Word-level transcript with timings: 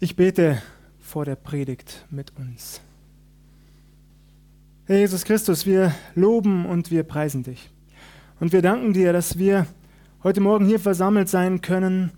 Ich 0.00 0.14
bete 0.14 0.62
vor 1.00 1.24
der 1.24 1.34
Predigt 1.34 2.06
mit 2.08 2.32
uns. 2.36 2.80
Herr 4.84 4.98
Jesus 4.98 5.24
Christus, 5.24 5.66
wir 5.66 5.92
loben 6.14 6.66
und 6.66 6.92
wir 6.92 7.02
preisen 7.02 7.42
dich. 7.42 7.68
Und 8.38 8.52
wir 8.52 8.62
danken 8.62 8.92
dir, 8.92 9.12
dass 9.12 9.38
wir 9.38 9.66
heute 10.22 10.40
Morgen 10.40 10.66
hier 10.66 10.78
versammelt 10.78 11.28
sein 11.28 11.62
können, 11.62 12.12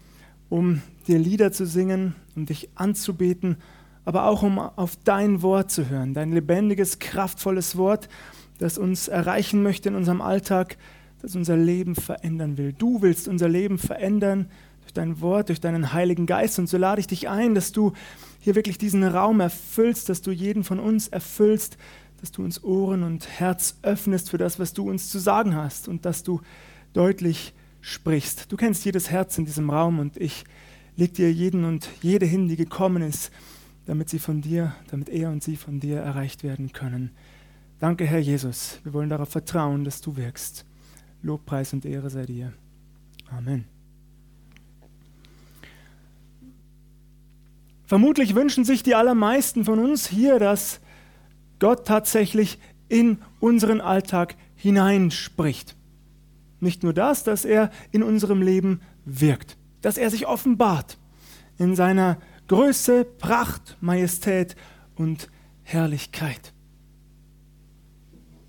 um 0.50 0.82
dir 1.08 1.18
Lieder 1.18 1.52
zu 1.52 1.64
singen, 1.64 2.14
um 2.36 2.44
dich 2.44 2.68
anzubeten, 2.74 3.56
aber 4.04 4.26
auch 4.26 4.42
um 4.42 4.58
auf 4.58 4.96
dein 5.02 5.40
Wort 5.40 5.70
zu 5.70 5.88
hören, 5.88 6.12
dein 6.12 6.32
lebendiges, 6.32 6.98
kraftvolles 6.98 7.78
Wort, 7.78 8.10
das 8.58 8.76
uns 8.76 9.08
erreichen 9.08 9.62
möchte 9.62 9.88
in 9.88 9.94
unserem 9.94 10.20
Alltag, 10.20 10.76
das 11.22 11.34
unser 11.34 11.56
Leben 11.56 11.94
verändern 11.94 12.58
will. 12.58 12.74
Du 12.74 13.00
willst 13.00 13.26
unser 13.26 13.48
Leben 13.48 13.78
verändern 13.78 14.50
durch 14.90 14.94
dein 14.94 15.20
Wort, 15.20 15.48
durch 15.48 15.60
deinen 15.60 15.92
Heiligen 15.92 16.26
Geist. 16.26 16.58
Und 16.58 16.68
so 16.68 16.76
lade 16.76 17.00
ich 17.00 17.06
dich 17.06 17.28
ein, 17.28 17.54
dass 17.54 17.72
du 17.72 17.92
hier 18.40 18.54
wirklich 18.54 18.78
diesen 18.78 19.04
Raum 19.04 19.40
erfüllst, 19.40 20.08
dass 20.08 20.20
du 20.20 20.32
jeden 20.32 20.64
von 20.64 20.80
uns 20.80 21.08
erfüllst, 21.08 21.76
dass 22.20 22.32
du 22.32 22.42
uns 22.42 22.62
Ohren 22.64 23.02
und 23.02 23.28
Herz 23.28 23.78
öffnest 23.82 24.30
für 24.30 24.38
das, 24.38 24.58
was 24.58 24.72
du 24.72 24.90
uns 24.90 25.10
zu 25.10 25.18
sagen 25.18 25.54
hast 25.54 25.88
und 25.88 26.04
dass 26.04 26.22
du 26.22 26.40
deutlich 26.92 27.54
sprichst. 27.80 28.50
Du 28.50 28.56
kennst 28.56 28.84
jedes 28.84 29.10
Herz 29.10 29.38
in 29.38 29.46
diesem 29.46 29.70
Raum 29.70 30.00
und 30.00 30.16
ich 30.16 30.44
leg 30.96 31.14
dir 31.14 31.32
jeden 31.32 31.64
und 31.64 31.88
jede 32.02 32.26
hin, 32.26 32.48
die 32.48 32.56
gekommen 32.56 33.02
ist, 33.02 33.30
damit 33.86 34.08
sie 34.08 34.18
von 34.18 34.42
dir, 34.42 34.74
damit 34.90 35.08
er 35.08 35.30
und 35.30 35.42
sie 35.42 35.56
von 35.56 35.80
dir 35.80 36.00
erreicht 36.00 36.42
werden 36.42 36.72
können. 36.72 37.10
Danke, 37.78 38.04
Herr 38.04 38.18
Jesus. 38.18 38.80
Wir 38.82 38.92
wollen 38.92 39.08
darauf 39.08 39.30
vertrauen, 39.30 39.84
dass 39.84 40.00
du 40.00 40.16
wirkst. 40.16 40.66
Lobpreis 41.22 41.72
und 41.72 41.84
Ehre 41.84 42.10
sei 42.10 42.26
dir. 42.26 42.52
Amen. 43.30 43.79
Vermutlich 47.90 48.36
wünschen 48.36 48.64
sich 48.64 48.84
die 48.84 48.94
allermeisten 48.94 49.64
von 49.64 49.80
uns 49.80 50.06
hier, 50.06 50.38
dass 50.38 50.78
Gott 51.58 51.88
tatsächlich 51.88 52.60
in 52.88 53.18
unseren 53.40 53.80
Alltag 53.80 54.36
hineinspricht. 54.54 55.74
Nicht 56.60 56.84
nur 56.84 56.92
das, 56.92 57.24
dass 57.24 57.44
er 57.44 57.72
in 57.90 58.04
unserem 58.04 58.42
Leben 58.42 58.80
wirkt, 59.04 59.56
dass 59.82 59.98
er 59.98 60.08
sich 60.08 60.28
offenbart 60.28 60.98
in 61.58 61.74
seiner 61.74 62.18
Größe, 62.46 63.04
Pracht, 63.04 63.76
Majestät 63.80 64.54
und 64.94 65.28
Herrlichkeit. 65.64 66.52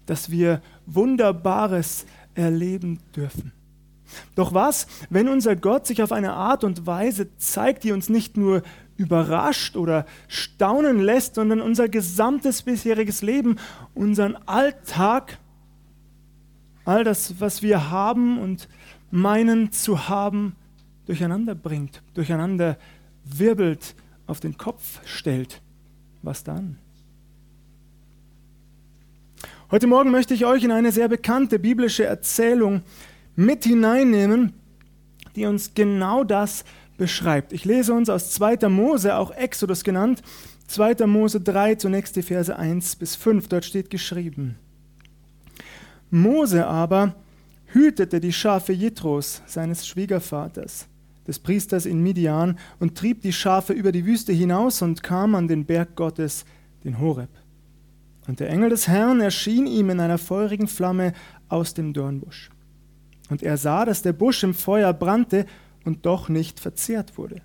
Dass 0.06 0.30
wir 0.30 0.62
Wunderbares 0.86 2.06
erleben 2.36 3.00
dürfen. 3.16 3.53
Doch 4.36 4.53
was, 4.53 4.86
wenn 5.09 5.30
unser 5.30 5.56
Gott 5.56 5.88
sich 5.88 6.03
auf 6.03 6.12
eine 6.12 6.34
Art 6.34 6.64
und 6.64 6.86
Weise 6.86 7.36
zeigt, 7.38 7.84
die 7.84 7.92
uns 7.92 8.08
nicht 8.08 8.38
nur 8.38 8.62
überrascht 8.97 9.75
oder 9.75 10.06
staunen 10.28 11.00
lässt, 11.00 11.36
sondern 11.36 11.61
unser 11.61 11.89
gesamtes 11.89 12.61
bisheriges 12.61 13.22
Leben, 13.22 13.58
unseren 13.94 14.36
Alltag, 14.45 15.39
all 16.86 17.03
das, 17.03 17.39
was 17.39 17.62
wir 17.62 17.89
haben 17.89 18.39
und 18.39 18.67
meinen 19.12 19.72
zu 19.72 20.08
haben, 20.08 20.56
durcheinander 21.06 21.56
bringt, 21.56 22.02
durcheinander 22.14 22.78
wirbelt, 23.23 23.95
auf 24.28 24.39
den 24.39 24.58
Kopf 24.58 25.02
stellt. 25.06 25.62
Was 26.22 26.44
dann? 26.44 26.78
Heute 29.72 29.88
Morgen 29.88 30.12
möchte 30.12 30.34
ich 30.34 30.45
euch 30.45 30.64
in 30.64 30.72
eine 30.72 30.92
sehr 30.92 31.08
bekannte 31.08 31.58
biblische 31.58 32.03
Erzählung 32.03 32.84
mit 33.36 33.64
hineinnehmen, 33.64 34.53
die 35.36 35.45
uns 35.45 35.73
genau 35.73 36.23
das 36.23 36.66
beschreibt. 36.97 37.53
Ich 37.53 37.66
lese 37.66 37.94
uns 37.94 38.09
aus 38.09 38.31
2. 38.31 38.70
Mose, 38.70 39.16
auch 39.16 39.31
Exodus 39.31 39.84
genannt, 39.84 40.22
2. 40.67 41.06
Mose 41.08 41.42
3, 41.42 41.75
zunächst 41.75 42.16
die 42.16 42.22
Verse 42.22 42.56
1 42.56 42.95
bis 42.95 43.16
5. 43.16 43.47
Dort 43.47 43.66
steht 43.66 43.89
geschrieben: 43.89 44.58
Mose 46.09 46.66
aber 46.66 47.16
hütete 47.68 48.19
die 48.19 48.34
Schafe 48.34 48.74
Jitros, 48.74 49.41
seines 49.46 49.88
Schwiegervaters, 49.88 50.88
des 51.28 51.40
Priesters 51.40 51.85
in 51.85 52.02
Midian, 52.02 52.57
und 52.79 52.97
trieb 52.97 53.22
die 53.22 53.34
Schafe 53.34 53.73
über 53.73 53.91
die 53.91 54.06
Wüste 54.06 54.34
hinaus 54.34 54.81
und 54.81 55.03
kam 55.03 55.35
an 55.35 55.47
den 55.47 55.66
Berg 55.66 55.96
Gottes, 55.96 56.46
den 56.84 57.00
Horeb. 57.00 57.29
Und 58.28 58.40
der 58.40 58.50
Engel 58.50 58.69
des 58.69 58.88
Herrn 58.88 59.19
erschien 59.19 59.68
ihm 59.68 59.90
in 59.90 60.00
einer 60.00 60.18
feurigen 60.18 60.68
Flamme 60.68 61.13
aus 61.50 61.73
dem 61.73 61.94
Dornbusch. 61.94 62.50
Und 63.29 63.44
er 63.44 63.58
sah, 63.58 63.85
dass 63.85 64.02
der 64.02 64.13
Busch 64.13 64.44
im 64.44 64.53
Feuer 64.53 64.94
brannte 64.94 65.46
und 65.86 66.06
doch 66.06 66.30
nicht 66.30 66.59
verzehrt 66.59 67.18
wurde. 67.18 67.42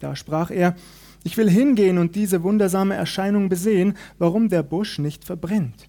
Da 0.00 0.16
sprach 0.16 0.50
er, 0.50 0.76
ich 1.22 1.36
will 1.36 1.48
hingehen 1.48 1.98
und 1.98 2.14
diese 2.14 2.42
wundersame 2.42 2.94
Erscheinung 2.94 3.48
besehen, 3.48 3.94
warum 4.18 4.48
der 4.48 4.62
Busch 4.62 4.98
nicht 4.98 5.24
verbrennt. 5.24 5.88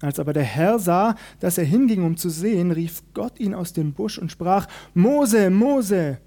Als 0.00 0.18
aber 0.18 0.32
der 0.32 0.44
Herr 0.44 0.78
sah, 0.78 1.14
dass 1.38 1.58
er 1.58 1.64
hinging, 1.64 2.02
um 2.02 2.16
zu 2.16 2.30
sehen, 2.30 2.72
rief 2.72 3.02
Gott 3.14 3.38
ihn 3.38 3.54
aus 3.54 3.72
dem 3.72 3.92
Busch 3.92 4.18
und 4.18 4.32
sprach, 4.32 4.66
Mose, 4.94 5.50
Mose. 5.50 6.18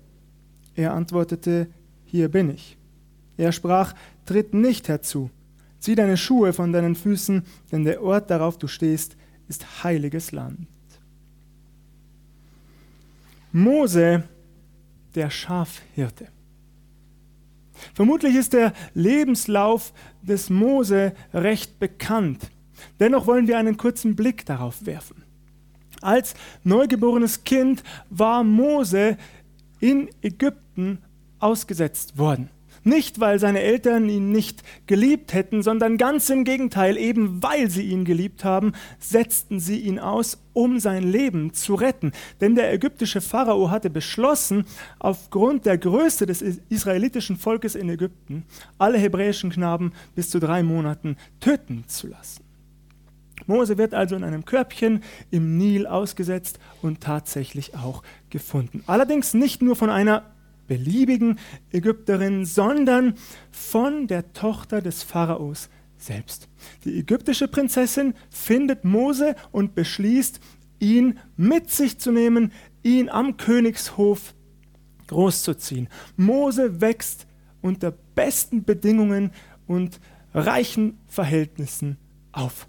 Er 0.75 0.93
antwortete, 0.93 1.67
hier 2.05 2.29
bin 2.29 2.51
ich. 2.51 2.77
Er 3.35 3.51
sprach, 3.51 3.93
tritt 4.25 4.53
nicht 4.53 4.87
herzu, 4.87 5.31
zieh 5.79 5.95
deine 5.95 6.17
Schuhe 6.17 6.53
von 6.53 6.71
deinen 6.71 6.95
Füßen, 6.95 7.43
denn 7.71 7.83
der 7.83 8.03
Ort, 8.03 8.29
darauf 8.29 8.57
du 8.57 8.67
stehst, 8.67 9.17
ist 9.47 9.83
heiliges 9.83 10.31
Land. 10.31 10.67
Mose 13.51 14.23
der 15.15 15.29
Schafhirte. 15.29 16.27
Vermutlich 17.93 18.35
ist 18.35 18.53
der 18.53 18.73
Lebenslauf 18.93 19.93
des 20.21 20.49
Mose 20.49 21.13
recht 21.33 21.79
bekannt. 21.79 22.49
Dennoch 22.99 23.27
wollen 23.27 23.47
wir 23.47 23.57
einen 23.57 23.77
kurzen 23.77 24.15
Blick 24.15 24.45
darauf 24.45 24.85
werfen. 24.85 25.23
Als 26.01 26.33
neugeborenes 26.63 27.43
Kind 27.43 27.83
war 28.09 28.43
Mose 28.43 29.17
in 29.79 30.09
Ägypten 30.21 30.99
ausgesetzt 31.39 32.17
worden. 32.17 32.49
Nicht, 32.83 33.19
weil 33.19 33.39
seine 33.39 33.61
Eltern 33.61 34.09
ihn 34.09 34.31
nicht 34.31 34.63
geliebt 34.87 35.33
hätten, 35.33 35.63
sondern 35.63 35.97
ganz 35.97 36.29
im 36.29 36.43
Gegenteil, 36.43 36.97
eben 36.97 37.41
weil 37.41 37.69
sie 37.69 37.83
ihn 37.83 38.03
geliebt 38.03 38.43
haben, 38.43 38.73
setzten 38.99 39.59
sie 39.59 39.79
ihn 39.79 39.99
aus, 39.99 40.39
um 40.51 40.79
sein 40.79 41.03
Leben 41.03 41.53
zu 41.53 41.75
retten. 41.75 42.11
Denn 42.41 42.55
der 42.55 42.73
ägyptische 42.73 43.21
Pharao 43.21 43.71
hatte 43.71 43.89
beschlossen, 43.89 44.65
aufgrund 44.99 45.65
der 45.65 45.77
Größe 45.77 46.25
des 46.25 46.41
israelitischen 46.41 47.37
Volkes 47.37 47.75
in 47.75 47.89
Ägypten, 47.89 48.43
alle 48.77 48.97
hebräischen 48.97 49.49
Knaben 49.49 49.93
bis 50.15 50.29
zu 50.29 50.39
drei 50.39 50.61
Monaten 50.61 51.17
töten 51.39 51.85
zu 51.87 52.07
lassen. 52.07 52.43
Mose 53.47 53.77
wird 53.77 53.93
also 53.93 54.15
in 54.15 54.23
einem 54.23 54.45
Körbchen 54.45 55.03
im 55.31 55.57
Nil 55.57 55.87
ausgesetzt 55.87 56.59
und 56.81 57.01
tatsächlich 57.01 57.75
auch 57.75 58.03
gefunden. 58.29 58.83
Allerdings 58.87 59.33
nicht 59.33 59.61
nur 59.61 59.75
von 59.75 59.89
einer 59.89 60.23
beliebigen 60.67 61.39
Ägypterin, 61.71 62.45
sondern 62.45 63.15
von 63.51 64.07
der 64.07 64.33
Tochter 64.33 64.81
des 64.81 65.03
Pharaos 65.03 65.69
selbst. 65.97 66.49
Die 66.83 66.99
ägyptische 66.99 67.47
Prinzessin 67.47 68.13
findet 68.29 68.83
Mose 68.83 69.35
und 69.51 69.75
beschließt, 69.75 70.39
ihn 70.79 71.19
mit 71.37 71.69
sich 71.69 71.97
zu 71.97 72.11
nehmen, 72.11 72.51
ihn 72.83 73.09
am 73.09 73.37
Königshof 73.37 74.33
großzuziehen. 75.07 75.87
Mose 76.17 76.81
wächst 76.81 77.27
unter 77.61 77.91
besten 77.91 78.63
Bedingungen 78.63 79.31
und 79.67 79.99
reichen 80.33 80.97
Verhältnissen 81.07 81.97
auf. 82.31 82.67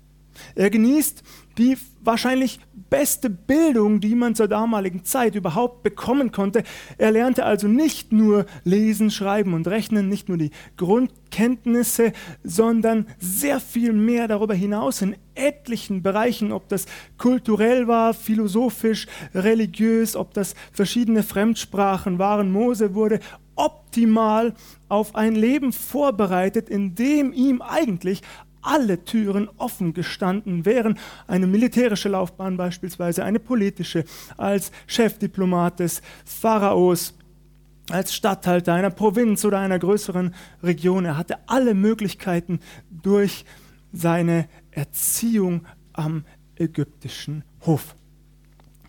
Er 0.54 0.70
genießt 0.70 1.22
die 1.58 1.76
wahrscheinlich 2.02 2.60
beste 2.90 3.30
Bildung, 3.30 4.00
die 4.00 4.14
man 4.14 4.34
zur 4.34 4.48
damaligen 4.48 5.04
Zeit 5.04 5.34
überhaupt 5.34 5.82
bekommen 5.82 6.32
konnte. 6.32 6.62
Er 6.98 7.10
lernte 7.10 7.44
also 7.44 7.66
nicht 7.66 8.12
nur 8.12 8.46
lesen, 8.62 9.10
schreiben 9.10 9.54
und 9.54 9.66
rechnen, 9.66 10.08
nicht 10.08 10.28
nur 10.28 10.38
die 10.38 10.50
Grundkenntnisse, 10.76 12.12
sondern 12.42 13.06
sehr 13.18 13.60
viel 13.60 13.92
mehr 13.92 14.28
darüber 14.28 14.54
hinaus 14.54 15.02
in 15.02 15.16
etlichen 15.34 16.02
Bereichen, 16.02 16.52
ob 16.52 16.68
das 16.68 16.86
kulturell 17.18 17.88
war, 17.88 18.14
philosophisch, 18.14 19.06
religiös, 19.34 20.14
ob 20.14 20.34
das 20.34 20.54
verschiedene 20.72 21.22
Fremdsprachen 21.22 22.18
waren. 22.18 22.52
Mose 22.52 22.94
wurde 22.94 23.20
optimal 23.56 24.54
auf 24.88 25.14
ein 25.14 25.34
Leben 25.34 25.72
vorbereitet, 25.72 26.68
in 26.68 26.94
dem 26.94 27.32
ihm 27.32 27.62
eigentlich 27.62 28.22
alle 28.64 29.04
Türen 29.04 29.48
offen 29.58 29.94
gestanden 29.94 30.64
wären. 30.64 30.98
Eine 31.26 31.46
militärische 31.46 32.08
Laufbahn 32.08 32.56
beispielsweise, 32.56 33.24
eine 33.24 33.38
politische, 33.38 34.04
als 34.36 34.72
Chefdiplomat 34.86 35.80
des 35.80 36.02
Pharaos, 36.24 37.14
als 37.90 38.14
Statthalter 38.14 38.72
einer 38.72 38.90
Provinz 38.90 39.44
oder 39.44 39.58
einer 39.58 39.78
größeren 39.78 40.34
Region. 40.62 41.04
Er 41.04 41.16
hatte 41.16 41.38
alle 41.46 41.74
Möglichkeiten 41.74 42.60
durch 42.90 43.44
seine 43.92 44.48
Erziehung 44.70 45.66
am 45.92 46.24
ägyptischen 46.56 47.44
Hof. 47.66 47.94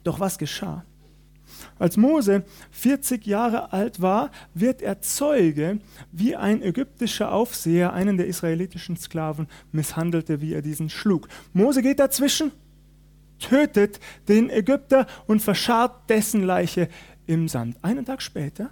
Doch 0.03 0.19
was 0.19 0.37
geschah? 0.37 0.83
Als 1.79 1.97
Mose 1.97 2.43
40 2.71 3.25
Jahre 3.25 3.73
alt 3.73 4.01
war, 4.01 4.31
wird 4.53 4.81
er 4.81 5.01
Zeuge, 5.01 5.79
wie 6.11 6.35
ein 6.35 6.61
ägyptischer 6.61 7.31
Aufseher 7.31 7.93
einen 7.93 8.17
der 8.17 8.27
israelitischen 8.27 8.97
Sklaven 8.97 9.47
misshandelte, 9.71 10.41
wie 10.41 10.53
er 10.53 10.61
diesen 10.61 10.89
schlug. 10.89 11.27
Mose 11.53 11.81
geht 11.81 11.99
dazwischen, 11.99 12.51
tötet 13.39 13.99
den 14.27 14.49
Ägypter 14.49 15.07
und 15.27 15.41
verscharrt 15.41 16.09
dessen 16.09 16.43
Leiche 16.43 16.89
im 17.27 17.47
Sand. 17.47 17.77
Einen 17.81 18.05
Tag 18.05 18.21
später 18.21 18.71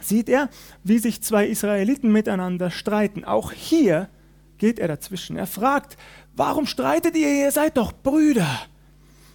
sieht 0.00 0.28
er, 0.28 0.48
wie 0.84 0.98
sich 0.98 1.22
zwei 1.22 1.46
Israeliten 1.46 2.12
miteinander 2.12 2.70
streiten. 2.70 3.24
Auch 3.24 3.52
hier 3.52 4.08
geht 4.58 4.78
er 4.78 4.88
dazwischen. 4.88 5.36
Er 5.36 5.46
fragt, 5.46 5.96
warum 6.36 6.66
streitet 6.66 7.16
ihr? 7.16 7.44
Ihr 7.44 7.50
seid 7.50 7.76
doch 7.76 7.92
Brüder. 7.92 8.48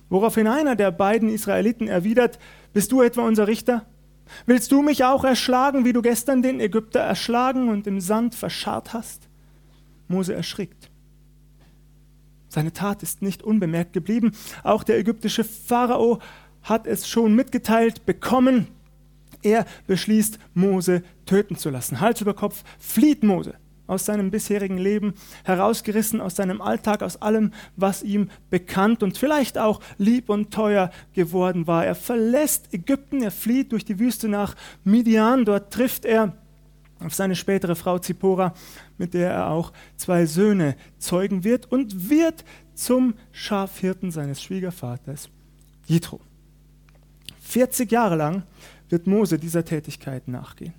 Woraufhin 0.09 0.47
einer 0.47 0.75
der 0.75 0.91
beiden 0.91 1.29
Israeliten 1.29 1.87
erwidert, 1.87 2.39
bist 2.73 2.91
du 2.91 3.01
etwa 3.01 3.21
unser 3.25 3.47
Richter? 3.47 3.85
Willst 4.45 4.71
du 4.71 4.81
mich 4.81 5.03
auch 5.03 5.23
erschlagen, 5.23 5.85
wie 5.85 5.93
du 5.93 6.01
gestern 6.01 6.41
den 6.41 6.59
Ägypter 6.59 6.99
erschlagen 6.99 7.69
und 7.69 7.87
im 7.87 8.01
Sand 8.01 8.35
verscharrt 8.35 8.93
hast? 8.93 9.27
Mose 10.07 10.33
erschrickt. 10.33 10.89
Seine 12.49 12.73
Tat 12.73 13.03
ist 13.03 13.21
nicht 13.21 13.43
unbemerkt 13.43 13.93
geblieben. 13.93 14.31
Auch 14.63 14.83
der 14.83 14.97
ägyptische 14.97 15.43
Pharao 15.43 16.19
hat 16.63 16.87
es 16.87 17.07
schon 17.07 17.35
mitgeteilt 17.35 18.05
bekommen. 18.05 18.67
Er 19.41 19.65
beschließt, 19.87 20.39
Mose 20.53 21.03
töten 21.25 21.57
zu 21.57 21.69
lassen. 21.69 21.99
Hals 21.99 22.21
über 22.21 22.33
Kopf 22.33 22.63
flieht 22.79 23.23
Mose 23.23 23.55
aus 23.87 24.05
seinem 24.05 24.31
bisherigen 24.31 24.77
Leben, 24.77 25.13
herausgerissen 25.43 26.21
aus 26.21 26.35
seinem 26.35 26.61
Alltag, 26.61 27.03
aus 27.03 27.21
allem, 27.21 27.51
was 27.75 28.03
ihm 28.03 28.29
bekannt 28.49 29.03
und 29.03 29.17
vielleicht 29.17 29.57
auch 29.57 29.81
lieb 29.97 30.29
und 30.29 30.51
teuer 30.51 30.91
geworden 31.13 31.67
war. 31.67 31.85
Er 31.85 31.95
verlässt 31.95 32.73
Ägypten, 32.73 33.21
er 33.21 33.31
flieht 33.31 33.71
durch 33.71 33.85
die 33.85 33.99
Wüste 33.99 34.27
nach 34.27 34.55
Midian, 34.83 35.45
dort 35.45 35.71
trifft 35.71 36.05
er 36.05 36.33
auf 36.99 37.13
seine 37.13 37.35
spätere 37.35 37.75
Frau 37.75 37.99
Zippora, 37.99 38.53
mit 38.97 39.13
der 39.13 39.31
er 39.31 39.49
auch 39.49 39.73
zwei 39.97 40.25
Söhne 40.25 40.75
zeugen 40.97 41.43
wird 41.43 41.71
und 41.71 42.09
wird 42.09 42.43
zum 42.73 43.15
Schafhirten 43.31 44.11
seines 44.11 44.41
Schwiegervaters 44.41 45.29
Jitro. 45.85 46.19
40 47.41 47.91
Jahre 47.91 48.15
lang 48.15 48.43
wird 48.89 49.07
Mose 49.07 49.37
dieser 49.37 49.63
Tätigkeit 49.63 50.27
nachgehen. 50.27 50.73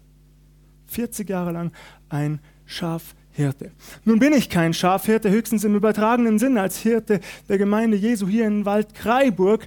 40 0.89 1.29
Jahre 1.29 1.53
lang 1.53 1.73
ein 2.09 2.41
Schafhirte. 2.67 3.73
Nun 4.05 4.19
bin 4.19 4.33
ich 4.33 4.51
kein 4.51 4.75
Schafhirte, 4.75 5.31
höchstens 5.31 5.65
im 5.65 5.75
übertragenen 5.75 6.39
Sinn 6.39 6.59
als 6.59 6.79
Hirte 6.79 7.21
der 7.49 7.59
Gemeinde 7.59 7.97
Jesu 7.97 8.29
hier 8.29 8.47
in 8.47 8.67
Wald 8.67 8.95
Kreiburg, 8.95 9.67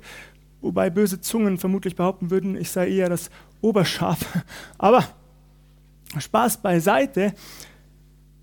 wobei 0.62 0.90
böse 0.90 1.22
Zungen 1.22 1.58
vermutlich 1.58 1.96
behaupten 1.96 2.30
würden, 2.30 2.56
ich 2.56 2.70
sei 2.70 2.90
eher 2.90 3.10
das 3.10 3.30
Oberschaf. 3.62 4.20
Aber 4.78 5.04
Spaß 6.18 6.62
beiseite. 6.62 7.34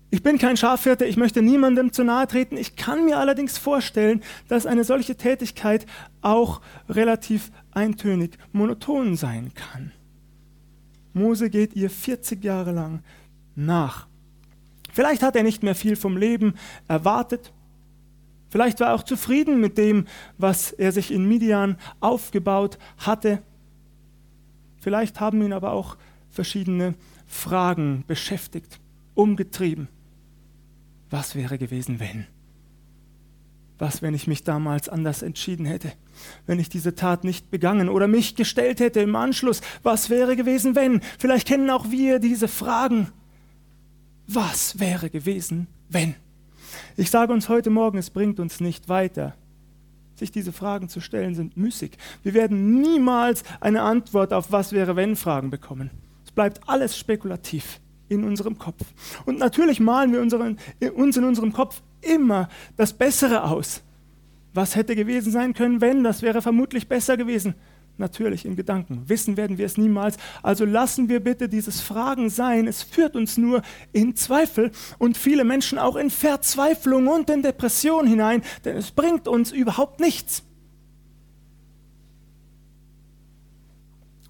Ich 0.09 0.23
bin 0.23 0.37
kein 0.37 0.55
Schafhirte, 0.55 1.03
ich 1.05 1.17
möchte 1.17 1.41
niemandem 1.41 1.91
zu 1.91 2.03
nahe 2.05 2.27
treten. 2.27 2.55
Ich 2.55 2.77
kann 2.77 3.03
mir 3.03 3.17
allerdings 3.17 3.57
vorstellen, 3.57 4.23
dass 4.47 4.65
eine 4.65 4.85
solche 4.85 5.15
Tätigkeit 5.15 5.85
auch 6.21 6.61
relativ 6.87 7.51
eintönig 7.71 8.37
monoton 8.53 9.17
sein 9.17 9.51
kann. 9.53 9.91
Mose 11.13 11.49
geht 11.49 11.75
ihr 11.75 11.89
40 11.89 12.41
Jahre 12.43 12.71
lang 12.71 13.03
nach. 13.55 14.06
Vielleicht 14.97 15.21
hat 15.21 15.35
er 15.35 15.43
nicht 15.43 15.61
mehr 15.61 15.75
viel 15.75 15.95
vom 15.95 16.17
Leben 16.17 16.55
erwartet. 16.87 17.53
Vielleicht 18.49 18.79
war 18.79 18.87
er 18.87 18.95
auch 18.95 19.03
zufrieden 19.03 19.61
mit 19.61 19.77
dem, 19.77 20.07
was 20.39 20.71
er 20.71 20.91
sich 20.91 21.11
in 21.11 21.27
Midian 21.27 21.77
aufgebaut 21.99 22.79
hatte. 22.97 23.43
Vielleicht 24.81 25.19
haben 25.19 25.39
ihn 25.43 25.53
aber 25.53 25.73
auch 25.73 25.97
verschiedene 26.31 26.95
Fragen 27.27 28.05
beschäftigt, 28.07 28.79
umgetrieben. 29.13 29.87
Was 31.11 31.35
wäre 31.35 31.59
gewesen, 31.59 31.99
wenn? 31.99 32.25
Was, 33.77 34.01
wenn 34.01 34.15
ich 34.15 34.25
mich 34.25 34.45
damals 34.45 34.89
anders 34.89 35.21
entschieden 35.21 35.67
hätte? 35.67 35.91
Wenn 36.47 36.57
ich 36.57 36.69
diese 36.69 36.95
Tat 36.95 37.23
nicht 37.23 37.51
begangen 37.51 37.87
oder 37.87 38.07
mich 38.07 38.33
gestellt 38.33 38.79
hätte 38.79 39.01
im 39.01 39.15
Anschluss? 39.15 39.61
Was 39.83 40.09
wäre 40.09 40.35
gewesen, 40.35 40.73
wenn? 40.75 41.01
Vielleicht 41.19 41.47
kennen 41.47 41.69
auch 41.69 41.91
wir 41.91 42.17
diese 42.17 42.47
Fragen 42.47 43.11
was 44.27 44.79
wäre 44.79 45.09
gewesen, 45.09 45.67
wenn? 45.89 46.15
Ich 46.97 47.09
sage 47.09 47.33
uns 47.33 47.49
heute 47.49 47.69
Morgen, 47.69 47.97
es 47.97 48.09
bringt 48.09 48.39
uns 48.39 48.59
nicht 48.59 48.89
weiter. 48.89 49.35
Sich 50.15 50.31
diese 50.31 50.51
Fragen 50.51 50.89
zu 50.89 50.99
stellen, 50.99 51.35
sind 51.35 51.57
müßig. 51.57 51.97
Wir 52.23 52.33
werden 52.33 52.81
niemals 52.81 53.43
eine 53.61 53.81
Antwort 53.83 54.33
auf 54.33 54.51
Was 54.51 54.73
wäre, 54.73 54.95
wenn 54.95 55.15
Fragen 55.15 55.49
bekommen. 55.49 55.91
Es 56.25 56.31
bleibt 56.31 56.67
alles 56.67 56.97
spekulativ 56.97 57.79
in 58.09 58.23
unserem 58.23 58.57
Kopf. 58.57 58.83
Und 59.25 59.39
natürlich 59.39 59.79
malen 59.79 60.11
wir 60.11 60.21
unseren, 60.21 60.57
uns 60.95 61.17
in 61.17 61.23
unserem 61.23 61.53
Kopf 61.53 61.81
immer 62.01 62.49
das 62.75 62.93
Bessere 62.93 63.43
aus. 63.43 63.81
Was 64.53 64.75
hätte 64.75 64.95
gewesen 64.95 65.31
sein 65.31 65.53
können, 65.53 65.81
wenn? 65.81 66.03
Das 66.03 66.21
wäre 66.21 66.41
vermutlich 66.41 66.87
besser 66.87 67.15
gewesen 67.15 67.55
natürlich 67.99 68.45
in 68.45 68.55
Gedanken. 68.55 69.03
Wissen 69.07 69.37
werden 69.37 69.57
wir 69.57 69.65
es 69.65 69.77
niemals. 69.77 70.17
Also 70.43 70.65
lassen 70.65 71.09
wir 71.09 71.19
bitte 71.19 71.49
dieses 71.49 71.81
Fragen 71.81 72.29
sein. 72.29 72.67
Es 72.67 72.83
führt 72.83 73.15
uns 73.15 73.37
nur 73.37 73.61
in 73.93 74.15
Zweifel 74.15 74.71
und 74.97 75.17
viele 75.17 75.43
Menschen 75.43 75.77
auch 75.77 75.95
in 75.95 76.09
Verzweiflung 76.09 77.07
und 77.07 77.29
in 77.29 77.41
Depression 77.41 78.07
hinein, 78.07 78.41
denn 78.65 78.77
es 78.77 78.91
bringt 78.91 79.27
uns 79.27 79.51
überhaupt 79.51 79.99
nichts. 79.99 80.43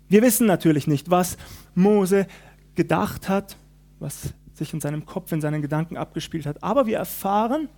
Wir 0.09 0.21
wissen 0.21 0.47
natürlich 0.47 0.87
nicht, 0.87 1.09
was 1.09 1.37
Mose 1.75 2.27
gedacht 2.75 3.27
hat, 3.27 3.57
was 3.99 4.33
sich 4.53 4.73
in 4.73 4.81
seinem 4.81 5.05
Kopf, 5.05 5.31
in 5.31 5.41
seinen 5.41 5.61
Gedanken 5.61 5.97
abgespielt 5.97 6.45
hat, 6.45 6.63
aber 6.63 6.85
wir 6.85 6.97
erfahren, 6.97 7.69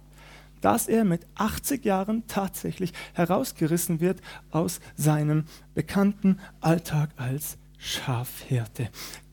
dass 0.62 0.88
er 0.88 1.04
mit 1.04 1.26
80 1.36 1.86
Jahren 1.86 2.28
tatsächlich 2.28 2.94
herausgerissen 3.14 4.00
wird 4.00 4.22
aus 4.52 4.80
seinem 4.96 5.46
bekannten 5.74 6.40
Alltag 6.62 7.10
als 7.18 7.58
Schafhirte. 7.78 8.90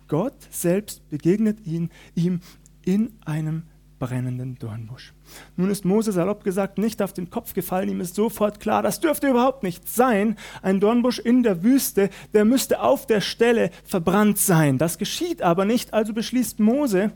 Gott 0.09 0.37
selbst 0.51 1.09
begegnet 1.09 1.67
ihn, 1.67 1.91
ihm 2.15 2.41
in 2.85 3.13
einem 3.25 3.65
brennenden 3.99 4.59
Dornbusch. 4.59 5.15
Nun 5.57 5.71
ist 5.71 5.85
Mose 5.85 6.13
salopp 6.13 6.45
gesagt 6.45 6.79
nicht 6.79 7.01
auf 7.03 7.13
den 7.13 7.31
Kopf 7.31 7.55
gefallen, 7.55 7.89
ihm 7.89 8.01
ist 8.01 8.15
sofort 8.15 8.61
klar, 8.61 8.83
das 8.83 9.01
dürfte 9.01 9.29
überhaupt 9.29 9.63
nicht 9.63 9.89
sein. 9.89 10.37
Ein 10.63 10.81
Dornbusch 10.81 11.19
in 11.19 11.43
der 11.43 11.63
Wüste, 11.63 12.11
der 12.35 12.45
müsste 12.45 12.81
auf 12.81 13.07
der 13.07 13.21
Stelle 13.21 13.71
verbrannt 13.85 14.39
sein. 14.39 14.79
Das 14.79 14.99
geschieht 14.99 15.43
aber 15.43 15.65
nicht, 15.65 15.95
also 15.95 16.13
beschließt 16.13 16.61
Mose, 16.61 17.13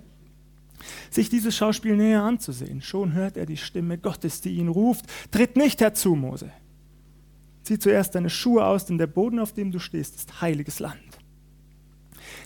sich 1.10 1.28
dieses 1.28 1.56
Schauspiel 1.56 1.96
näher 1.96 2.22
anzusehen. 2.22 2.82
Schon 2.82 3.12
hört 3.12 3.36
er 3.36 3.46
die 3.46 3.56
Stimme 3.56 3.98
Gottes, 3.98 4.40
die 4.40 4.56
ihn 4.56 4.68
ruft, 4.68 5.06
tritt 5.30 5.56
nicht 5.56 5.80
herzu, 5.80 6.14
Mose. 6.14 6.50
Zieh 7.62 7.78
zuerst 7.78 8.14
deine 8.14 8.30
Schuhe 8.30 8.64
aus, 8.64 8.86
denn 8.86 8.98
der 8.98 9.06
Boden, 9.06 9.38
auf 9.38 9.52
dem 9.52 9.70
du 9.70 9.78
stehst, 9.78 10.16
ist 10.16 10.40
heiliges 10.40 10.80
Land. 10.80 10.98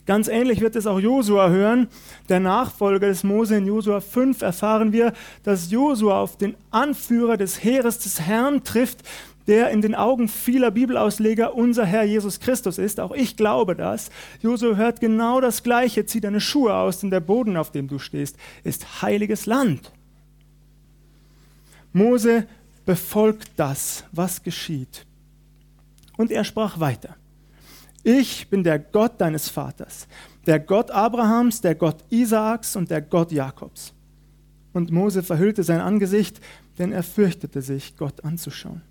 Ganz 0.07 0.29
ähnlich 0.29 0.61
wird 0.61 0.77
es 0.77 0.87
auch 0.87 1.01
Josua 1.01 1.49
hören. 1.49 1.89
Der 2.29 2.41
Nachfolger 2.41 3.09
des 3.09 3.25
Mose 3.25 3.57
in 3.57 3.67
Josua 3.67 4.01
5 4.01 4.43
erfahren 4.43 4.93
wir, 4.93 5.13
dass 5.43 5.71
Josua 5.71 6.21
auf 6.21 6.37
den 6.37 6.57
Anführer 6.71 7.37
des 7.37 7.63
Heeres 7.65 7.99
des 7.99 8.21
Herrn 8.21 8.65
trifft, 8.65 9.03
der 9.47 9.71
in 9.71 9.83
den 9.83 9.95
Augen 9.95 10.29
vieler 10.29 10.71
Bibelausleger 10.71 11.55
unser 11.55 11.85
Herr 11.85 12.05
Jesus 12.05 12.41
Christus 12.41 12.79
ist. 12.79 13.01
Auch 13.01 13.13
ich 13.13 13.37
glaube 13.37 13.77
das. 13.77 14.11
Josua 14.41 14.77
hört 14.77 15.01
genau 15.01 15.41
das 15.41 15.63
Gleiche. 15.63 16.07
Zieh 16.07 16.21
deine 16.21 16.41
Schuhe 16.41 16.75
aus, 16.75 17.01
denn 17.01 17.11
der 17.11 17.21
Boden, 17.21 17.57
auf 17.57 17.71
dem 17.71 17.89
du 17.89 17.99
stehst, 17.99 18.37
ist 18.63 19.03
heiliges 19.03 19.47
Land. 19.47 19.93
Mose 21.93 22.47
befolgt 22.87 23.51
das, 23.57 24.05
was 24.13 24.43
geschieht. 24.43 25.07
Und 26.17 26.31
er 26.31 26.45
sprach 26.45 26.81
weiter. 26.81 27.17
Ich 28.03 28.49
bin 28.49 28.65
der 28.65 28.79
Gott 28.79 29.21
deines 29.21 29.49
Vaters, 29.49 30.07
der 30.47 30.61
Gott 30.61 30.91
Abrahams, 30.91 31.61
der 31.61 31.75
Gott 31.75 32.05
Isaaks 32.11 32.77
und 32.77 32.91
der 32.91 33.01
Gott 33.01 33.33
Jakobs. 33.33 33.95
Und 34.73 34.91
Mose 34.91 35.23
verhüllte 35.23 35.63
sein 35.63 35.81
Angesicht, 35.81 36.41
denn 36.79 36.93
er 36.93 37.03
fürchtete 37.03 37.63
sich, 37.63 37.97
Gott 37.97 38.25
anzuschauen. 38.25 38.83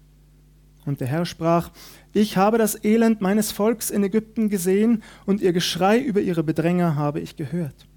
Und 0.86 1.00
der 1.00 1.08
Herr 1.08 1.25
sprach, 1.25 1.72
ich 2.13 2.38
habe 2.38 2.58
das 2.58 2.84
Elend 2.84 3.22
meines 3.22 3.52
Volks 3.52 3.90
in 3.90 4.04
Ägypten 4.04 4.50
gesehen 4.50 5.04
und 5.25 5.42
ihr 5.42 5.54
Geschrei 5.54 6.00
über 6.00 6.22
ihre 6.22 6.44
Bedränger 6.44 6.96
habe 6.96 7.20
ich 7.20 7.36
gehört. 7.36 7.88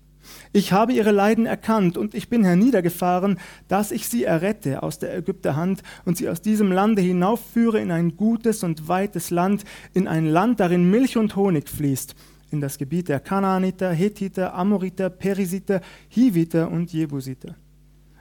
Ich 0.52 0.72
habe 0.72 0.92
ihre 0.92 1.12
Leiden 1.12 1.46
erkannt 1.46 1.96
und 1.96 2.14
ich 2.14 2.28
bin 2.28 2.44
herniedergefahren, 2.44 3.38
dass 3.68 3.90
ich 3.90 4.08
sie 4.08 4.24
errette 4.24 4.82
aus 4.82 4.98
der 4.98 5.16
Ägypter 5.16 5.56
Hand 5.56 5.82
und 6.04 6.16
sie 6.16 6.28
aus 6.28 6.40
diesem 6.40 6.72
Lande 6.72 7.02
hinaufführe 7.02 7.80
in 7.80 7.90
ein 7.90 8.16
gutes 8.16 8.62
und 8.62 8.88
weites 8.88 9.30
Land, 9.30 9.64
in 9.92 10.08
ein 10.08 10.26
Land, 10.26 10.60
darin 10.60 10.90
Milch 10.90 11.16
und 11.16 11.36
Honig 11.36 11.68
fließt, 11.68 12.14
in 12.50 12.60
das 12.60 12.78
Gebiet 12.78 13.08
der 13.08 13.20
Kanaaniter, 13.20 13.92
Hethiter, 13.92 14.54
Amoriter, 14.54 15.10
Perisiter, 15.10 15.80
Hiviter 16.08 16.70
und 16.70 16.92
Jebusiter. 16.92 17.56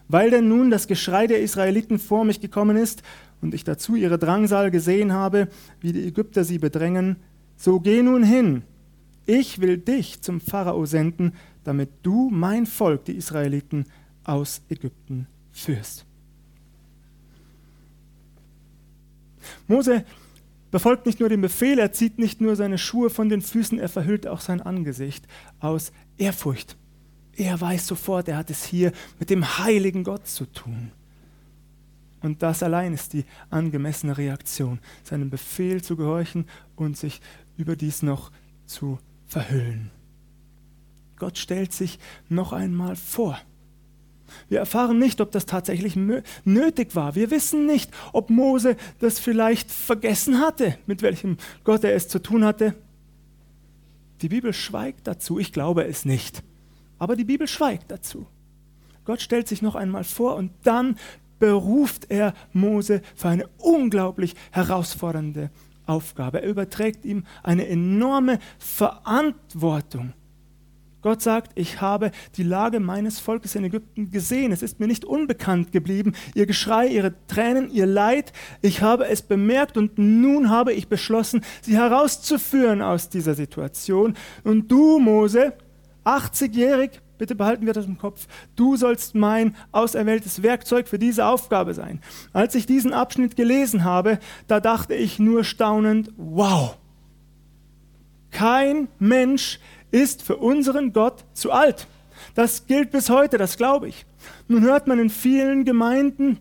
Weil 0.08 0.30
denn 0.30 0.48
nun 0.48 0.70
das 0.70 0.88
Geschrei 0.88 1.26
der 1.26 1.42
Israeliten 1.42 1.98
vor 1.98 2.26
mich 2.26 2.40
gekommen 2.40 2.78
ist 2.78 3.02
und 3.46 3.54
ich 3.54 3.64
dazu 3.64 3.96
ihre 3.96 4.18
Drangsal 4.18 4.72
gesehen 4.72 5.14
habe, 5.14 5.48
wie 5.80 5.94
die 5.94 6.08
Ägypter 6.08 6.44
sie 6.44 6.58
bedrängen, 6.58 7.18
so 7.56 7.80
geh 7.80 8.02
nun 8.02 8.24
hin. 8.24 8.64
Ich 9.28 9.62
will 9.62 9.78
dich 9.78 10.22
zum 10.22 10.42
Pharao 10.42 10.86
senden, 10.88 11.34
damit 11.64 11.90
du 12.02 12.30
mein 12.32 12.66
Volk, 12.66 13.06
die 13.06 13.14
Israeliten, 13.14 13.86
aus 14.24 14.64
Ägypten 14.68 15.28
führst. 15.52 16.06
Mose 19.68 20.04
befolgt 20.72 21.06
nicht 21.06 21.20
nur 21.20 21.30
den 21.30 21.42
Befehl, 21.42 21.78
er 21.78 21.92
zieht 21.92 22.18
nicht 22.18 22.42
nur 22.42 22.56
seine 22.56 22.80
Schuhe 22.80 23.12
von 23.12 23.30
den 23.30 23.44
Füßen, 23.44 23.78
er 23.78 23.90
verhüllt 23.90 24.26
auch 24.26 24.42
sein 24.42 24.60
Angesicht 24.60 25.28
aus 25.60 25.92
Ehrfurcht. 26.18 26.78
Er 27.36 27.62
weiß 27.62 27.86
sofort, 27.86 28.28
er 28.28 28.38
hat 28.38 28.50
es 28.50 28.66
hier 28.66 28.92
mit 29.20 29.30
dem 29.30 29.60
heiligen 29.60 30.04
Gott 30.04 30.28
zu 30.28 30.46
tun. 30.46 30.92
Und 32.26 32.42
das 32.42 32.64
allein 32.64 32.92
ist 32.96 33.14
die 33.14 33.24
angemessene 33.52 34.18
Reaktion, 34.18 34.80
seinem 35.04 35.30
Befehl 35.30 35.84
zu 35.84 35.96
gehorchen 35.96 36.48
und 36.76 36.98
sich 36.98 37.22
überdies 37.56 38.02
noch 38.02 38.32
zu 38.66 38.98
verhüllen. 39.28 39.92
Gott 41.18 41.38
stellt 41.38 41.72
sich 41.72 42.00
noch 42.28 42.52
einmal 42.52 42.96
vor. 42.96 43.40
Wir 44.50 44.58
erfahren 44.58 44.98
nicht, 44.98 45.22
ob 45.22 45.32
das 45.34 45.46
tatsächlich 45.46 45.96
nötig 46.46 46.96
war. 46.96 47.14
Wir 47.14 47.30
wissen 47.30 47.68
nicht, 47.68 47.92
ob 48.12 48.32
Mose 48.32 48.76
das 48.98 49.20
vielleicht 49.20 49.70
vergessen 49.70 50.40
hatte, 50.40 50.80
mit 50.88 51.04
welchem 51.04 51.38
Gott 51.64 51.84
er 51.84 51.94
es 51.94 52.08
zu 52.08 52.18
tun 52.18 52.44
hatte. 52.44 52.74
Die 54.24 54.30
Bibel 54.30 54.52
schweigt 54.52 55.06
dazu. 55.06 55.38
Ich 55.38 55.54
glaube 55.54 55.86
es 55.86 56.06
nicht. 56.06 56.42
Aber 56.98 57.16
die 57.16 57.26
Bibel 57.26 57.48
schweigt 57.48 57.92
dazu. 57.92 58.26
Gott 59.06 59.22
stellt 59.22 59.48
sich 59.48 59.62
noch 59.62 59.76
einmal 59.76 60.04
vor 60.04 60.36
und 60.36 60.52
dann 60.64 60.98
beruft 61.40 62.10
er 62.10 62.34
Mose 62.54 63.02
für 63.16 63.30
eine 63.30 63.48
unglaublich 63.58 64.36
herausfordernde 64.52 65.50
Aufgabe. 65.86 66.42
Er 66.42 66.50
überträgt 66.50 67.06
ihm 67.06 67.26
eine 67.44 67.68
enorme 67.68 68.40
Verantwortung. 68.58 70.14
Gott 71.06 71.22
sagt, 71.22 71.52
ich 71.54 71.82
habe 71.82 72.10
die 72.36 72.42
Lage 72.42 72.80
meines 72.80 73.20
Volkes 73.20 73.54
in 73.54 73.64
Ägypten 73.64 74.10
gesehen. 74.10 74.52
Es 74.52 74.64
ist 74.64 74.80
mir 74.80 74.88
nicht 74.88 75.06
unbekannt 75.06 75.72
geblieben. 75.72 76.14
Ihr 76.34 76.48
Geschrei, 76.48 76.88
ihre 76.88 77.14
Tränen, 77.28 77.70
ihr 77.70 77.86
Leid. 77.86 78.34
Ich 78.64 78.82
habe 78.82 79.08
es 79.08 79.22
bemerkt 79.22 79.78
und 79.78 80.00
nun 80.00 80.50
habe 80.50 80.74
ich 80.74 80.88
beschlossen, 80.88 81.42
sie 81.62 81.78
herauszuführen 81.78 82.82
aus 82.82 83.10
dieser 83.10 83.36
Situation. 83.36 84.18
Und 84.44 84.72
du, 84.72 84.98
Mose, 84.98 85.54
80-jährig, 86.06 87.02
bitte 87.18 87.36
behalten 87.36 87.66
wir 87.66 87.74
das 87.74 87.86
im 87.86 87.98
Kopf, 87.98 88.28
du 88.56 88.76
sollst 88.76 89.16
mein 89.16 89.56
auserwähltes 89.72 90.44
Werkzeug 90.44 90.88
für 90.88 91.00
diese 91.00 91.26
Aufgabe 91.26 91.74
sein. 91.74 92.02
Als 92.34 92.56
ich 92.56 92.66
diesen 92.66 92.94
Abschnitt 92.94 93.36
gelesen 93.36 93.84
habe, 93.84 94.20
da 94.48 94.60
dachte 94.60 94.96
ich 94.96 95.20
nur 95.20 95.44
staunend, 95.44 96.12
wow, 96.18 96.78
kein 98.32 98.88
Mensch 99.00 99.60
ist 99.92 100.22
für 100.22 100.38
unseren 100.38 100.92
Gott 100.92 101.24
zu 101.34 101.52
alt. 101.52 101.88
Das 102.34 102.68
gilt 102.68 102.92
bis 102.92 103.10
heute, 103.10 103.38
das 103.38 103.58
glaube 103.58 103.88
ich. 103.88 104.06
Nun 104.48 104.64
hört 104.64 104.88
man 104.88 105.00
in 105.00 105.10
vielen 105.10 105.64
Gemeinden, 105.64 106.40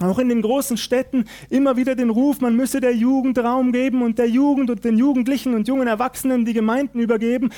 auch 0.00 0.18
in 0.18 0.28
den 0.28 0.42
großen 0.42 0.76
Städten 0.76 1.26
immer 1.48 1.76
wieder 1.76 1.94
den 1.94 2.10
Ruf, 2.10 2.40
man 2.40 2.56
müsse 2.56 2.80
der 2.80 2.94
Jugend 2.94 3.38
Raum 3.38 3.72
geben 3.72 4.02
und 4.02 4.18
der 4.18 4.28
Jugend 4.28 4.70
und 4.70 4.84
den 4.84 4.98
Jugendlichen 4.98 5.54
und 5.54 5.68
jungen 5.68 5.86
Erwachsenen 5.86 6.44
die 6.44 6.54
Gemeinden 6.54 6.98
übergeben. 6.98 7.50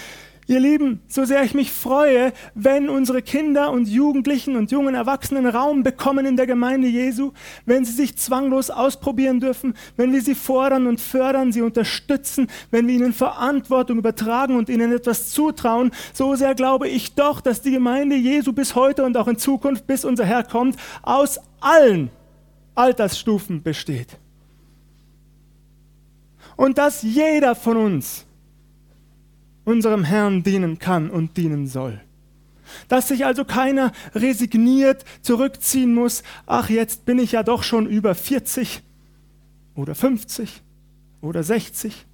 Ihr 0.46 0.60
Lieben, 0.60 1.00
so 1.08 1.24
sehr 1.24 1.42
ich 1.42 1.54
mich 1.54 1.72
freue, 1.72 2.32
wenn 2.54 2.90
unsere 2.90 3.22
Kinder 3.22 3.70
und 3.70 3.88
Jugendlichen 3.88 4.56
und 4.56 4.70
jungen 4.70 4.94
Erwachsenen 4.94 5.46
Raum 5.46 5.82
bekommen 5.82 6.26
in 6.26 6.36
der 6.36 6.46
Gemeinde 6.46 6.86
Jesu, 6.86 7.32
wenn 7.64 7.86
sie 7.86 7.92
sich 7.92 8.16
zwanglos 8.16 8.68
ausprobieren 8.68 9.40
dürfen, 9.40 9.74
wenn 9.96 10.12
wir 10.12 10.20
sie 10.20 10.34
fordern 10.34 10.86
und 10.86 11.00
fördern, 11.00 11.50
sie 11.50 11.62
unterstützen, 11.62 12.48
wenn 12.70 12.86
wir 12.86 12.94
ihnen 12.94 13.14
Verantwortung 13.14 13.96
übertragen 13.96 14.56
und 14.56 14.68
ihnen 14.68 14.92
etwas 14.92 15.30
zutrauen, 15.30 15.92
so 16.12 16.34
sehr 16.34 16.54
glaube 16.54 16.88
ich 16.88 17.14
doch, 17.14 17.40
dass 17.40 17.62
die 17.62 17.70
Gemeinde 17.70 18.16
Jesu 18.16 18.52
bis 18.52 18.74
heute 18.74 19.04
und 19.04 19.16
auch 19.16 19.28
in 19.28 19.38
Zukunft, 19.38 19.86
bis 19.86 20.04
unser 20.04 20.26
Herr 20.26 20.44
kommt, 20.44 20.76
aus 21.02 21.40
allen 21.60 22.10
Altersstufen 22.74 23.62
besteht. 23.62 24.18
Und 26.56 26.76
dass 26.76 27.02
jeder 27.02 27.54
von 27.54 27.78
uns 27.78 28.26
unserem 29.64 30.04
Herrn 30.04 30.42
dienen 30.42 30.78
kann 30.78 31.10
und 31.10 31.36
dienen 31.36 31.66
soll. 31.66 32.00
Dass 32.88 33.08
sich 33.08 33.24
also 33.24 33.44
keiner 33.44 33.92
resigniert 34.14 35.04
zurückziehen 35.22 35.94
muss, 35.94 36.22
ach 36.46 36.70
jetzt 36.70 37.04
bin 37.04 37.18
ich 37.18 37.32
ja 37.32 37.42
doch 37.42 37.62
schon 37.62 37.86
über 37.86 38.14
40 38.14 38.82
oder 39.74 39.94
50 39.94 40.62
oder 41.20 41.42
60. 41.42 42.06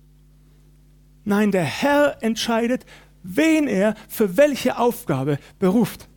Nein, 1.25 1.51
der 1.51 1.65
Herr 1.65 2.23
entscheidet, 2.23 2.85
wen 3.23 3.69
er 3.69 3.95
für 4.09 4.37
welche 4.37 4.79
Aufgabe 4.79 5.39
beruft. 5.59 6.09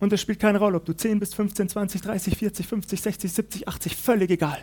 Und 0.00 0.12
es 0.12 0.20
spielt 0.20 0.40
keine 0.40 0.58
Rolle, 0.58 0.78
ob 0.78 0.84
du 0.84 0.94
10 0.94 1.20
bis 1.20 1.32
15, 1.32 1.68
20, 1.68 2.02
30, 2.02 2.36
40, 2.36 2.66
50, 2.66 3.00
60, 3.00 3.32
70, 3.32 3.68
80, 3.68 3.96
völlig 3.96 4.30
egal. 4.30 4.58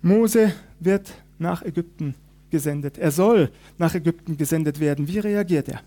Mose 0.00 0.54
wird 0.84 1.12
nach 1.38 1.62
Ägypten 1.62 2.14
gesendet. 2.50 2.98
Er 2.98 3.10
soll 3.10 3.50
nach 3.78 3.94
Ägypten 3.94 4.36
gesendet 4.36 4.80
werden. 4.80 5.08
Wie 5.08 5.18
reagiert 5.18 5.68
er? 5.68 5.80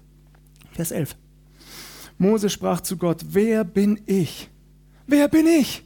Vers 0.71 0.91
11. 0.91 1.15
Mose 2.17 2.49
sprach 2.49 2.81
zu 2.81 2.97
Gott, 2.97 3.25
wer 3.29 3.63
bin 3.63 4.01
ich? 4.05 4.49
Wer 5.07 5.27
bin 5.27 5.47
ich, 5.47 5.83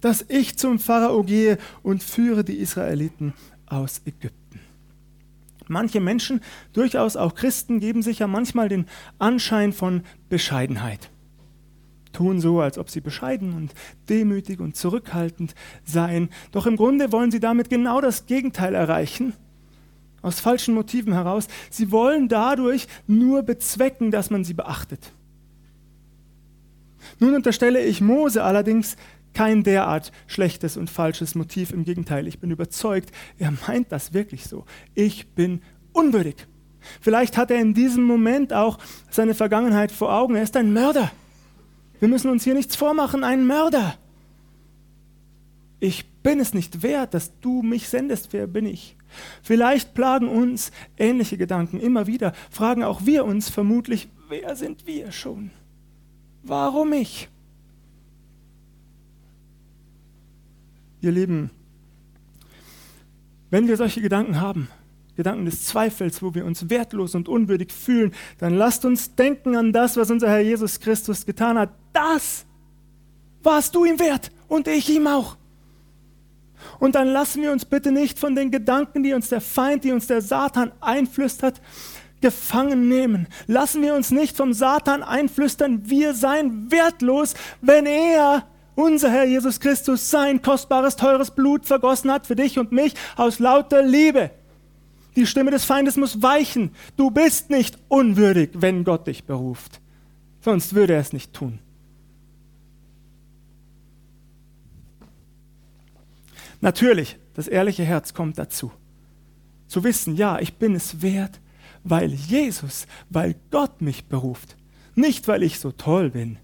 dass 0.00 0.24
ich 0.28 0.56
zum 0.58 0.78
Pharao 0.78 1.22
gehe 1.22 1.58
und 1.82 2.02
führe 2.02 2.44
die 2.44 2.56
Israeliten 2.56 3.34
aus 3.66 4.02
Ägypten? 4.04 4.60
Manche 5.68 6.00
Menschen, 6.00 6.40
durchaus 6.72 7.16
auch 7.16 7.34
Christen, 7.34 7.78
geben 7.78 8.02
sich 8.02 8.20
ja 8.20 8.26
manchmal 8.26 8.68
den 8.70 8.86
Anschein 9.18 9.72
von 9.72 10.02
Bescheidenheit 10.30 11.10
tun 12.12 12.40
so, 12.40 12.60
als 12.60 12.78
ob 12.78 12.90
sie 12.90 13.00
bescheiden 13.00 13.54
und 13.54 13.74
demütig 14.08 14.60
und 14.60 14.76
zurückhaltend 14.76 15.54
seien. 15.84 16.30
Doch 16.52 16.66
im 16.66 16.76
Grunde 16.76 17.12
wollen 17.12 17.30
sie 17.30 17.40
damit 17.40 17.70
genau 17.70 18.00
das 18.00 18.26
Gegenteil 18.26 18.74
erreichen. 18.74 19.34
Aus 20.22 20.40
falschen 20.40 20.74
Motiven 20.74 21.12
heraus. 21.12 21.46
Sie 21.70 21.92
wollen 21.92 22.28
dadurch 22.28 22.88
nur 23.06 23.42
bezwecken, 23.42 24.10
dass 24.10 24.30
man 24.30 24.44
sie 24.44 24.54
beachtet. 24.54 25.12
Nun 27.20 27.34
unterstelle 27.34 27.82
ich 27.82 28.00
Mose 28.00 28.42
allerdings 28.42 28.96
kein 29.34 29.62
derart 29.62 30.10
schlechtes 30.26 30.76
und 30.76 30.90
falsches 30.90 31.34
Motiv. 31.34 31.70
Im 31.70 31.84
Gegenteil, 31.84 32.26
ich 32.26 32.40
bin 32.40 32.50
überzeugt, 32.50 33.12
er 33.38 33.52
meint 33.66 33.92
das 33.92 34.12
wirklich 34.12 34.46
so. 34.46 34.64
Ich 34.94 35.28
bin 35.28 35.62
unwürdig. 35.92 36.46
Vielleicht 37.00 37.36
hat 37.36 37.50
er 37.50 37.60
in 37.60 37.74
diesem 37.74 38.04
Moment 38.04 38.52
auch 38.52 38.78
seine 39.10 39.34
Vergangenheit 39.34 39.92
vor 39.92 40.12
Augen. 40.12 40.36
Er 40.36 40.42
ist 40.42 40.56
ein 40.56 40.72
Mörder. 40.72 41.10
Wir 42.00 42.08
müssen 42.08 42.30
uns 42.30 42.44
hier 42.44 42.54
nichts 42.54 42.76
vormachen, 42.76 43.24
ein 43.24 43.46
Mörder. 43.46 43.96
Ich 45.80 46.06
bin 46.22 46.40
es 46.40 46.54
nicht 46.54 46.82
wert, 46.82 47.14
dass 47.14 47.38
du 47.40 47.62
mich 47.62 47.88
sendest. 47.88 48.32
Wer 48.32 48.46
bin 48.46 48.66
ich? 48.66 48.96
Vielleicht 49.42 49.94
plagen 49.94 50.28
uns 50.28 50.72
ähnliche 50.96 51.36
Gedanken 51.38 51.80
immer 51.80 52.06
wieder. 52.06 52.32
Fragen 52.50 52.82
auch 52.82 53.06
wir 53.06 53.24
uns 53.24 53.48
vermutlich, 53.48 54.08
wer 54.28 54.56
sind 54.56 54.86
wir 54.86 55.12
schon? 55.12 55.50
Warum 56.42 56.92
ich? 56.92 57.28
Ihr 61.00 61.12
Lieben, 61.12 61.50
wenn 63.50 63.68
wir 63.68 63.76
solche 63.76 64.00
Gedanken 64.00 64.40
haben, 64.40 64.68
Gedanken 65.18 65.46
des 65.46 65.64
Zweifels, 65.64 66.22
wo 66.22 66.32
wir 66.32 66.44
uns 66.44 66.70
wertlos 66.70 67.16
und 67.16 67.28
unwürdig 67.28 67.72
fühlen, 67.72 68.14
dann 68.38 68.54
lasst 68.54 68.84
uns 68.84 69.16
denken 69.16 69.56
an 69.56 69.72
das, 69.72 69.96
was 69.96 70.12
unser 70.12 70.28
Herr 70.28 70.38
Jesus 70.38 70.78
Christus 70.78 71.26
getan 71.26 71.58
hat. 71.58 71.70
Das 71.92 72.46
warst 73.42 73.74
du 73.74 73.84
ihm 73.84 73.98
wert 73.98 74.30
und 74.46 74.68
ich 74.68 74.88
ihm 74.88 75.08
auch. 75.08 75.36
Und 76.78 76.94
dann 76.94 77.08
lassen 77.08 77.42
wir 77.42 77.50
uns 77.50 77.64
bitte 77.64 77.90
nicht 77.90 78.16
von 78.16 78.36
den 78.36 78.52
Gedanken, 78.52 79.02
die 79.02 79.12
uns 79.12 79.28
der 79.28 79.40
Feind, 79.40 79.82
die 79.82 79.90
uns 79.90 80.06
der 80.06 80.22
Satan 80.22 80.70
einflüstert, 80.80 81.60
gefangen 82.20 82.88
nehmen. 82.88 83.26
Lassen 83.48 83.82
wir 83.82 83.94
uns 83.94 84.12
nicht 84.12 84.36
vom 84.36 84.52
Satan 84.52 85.02
einflüstern, 85.02 85.90
wir 85.90 86.14
seien 86.14 86.70
wertlos, 86.70 87.34
wenn 87.60 87.86
er, 87.86 88.46
unser 88.76 89.10
Herr 89.10 89.24
Jesus 89.24 89.58
Christus, 89.58 90.10
sein 90.10 90.42
kostbares, 90.42 90.94
teures 90.94 91.32
Blut 91.32 91.66
vergossen 91.66 92.12
hat 92.12 92.28
für 92.28 92.36
dich 92.36 92.56
und 92.56 92.70
mich 92.70 92.94
aus 93.16 93.40
lauter 93.40 93.82
Liebe. 93.82 94.30
Die 95.16 95.26
Stimme 95.26 95.50
des 95.50 95.64
Feindes 95.64 95.96
muss 95.96 96.22
weichen. 96.22 96.70
Du 96.96 97.10
bist 97.10 97.50
nicht 97.50 97.78
unwürdig, 97.88 98.50
wenn 98.54 98.84
Gott 98.84 99.06
dich 99.06 99.24
beruft. 99.24 99.80
Sonst 100.40 100.74
würde 100.74 100.94
er 100.94 101.00
es 101.00 101.12
nicht 101.12 101.32
tun. 101.32 101.58
Natürlich, 106.60 107.16
das 107.34 107.48
ehrliche 107.48 107.84
Herz 107.84 108.14
kommt 108.14 108.38
dazu. 108.38 108.72
Zu 109.68 109.84
wissen, 109.84 110.16
ja, 110.16 110.38
ich 110.38 110.54
bin 110.54 110.74
es 110.74 111.02
wert, 111.02 111.40
weil 111.84 112.12
Jesus, 112.12 112.86
weil 113.10 113.36
Gott 113.50 113.80
mich 113.80 114.06
beruft. 114.06 114.56
Nicht, 114.94 115.28
weil 115.28 115.42
ich 115.42 115.60
so 115.60 115.70
toll 115.70 116.10
bin, 116.10 116.38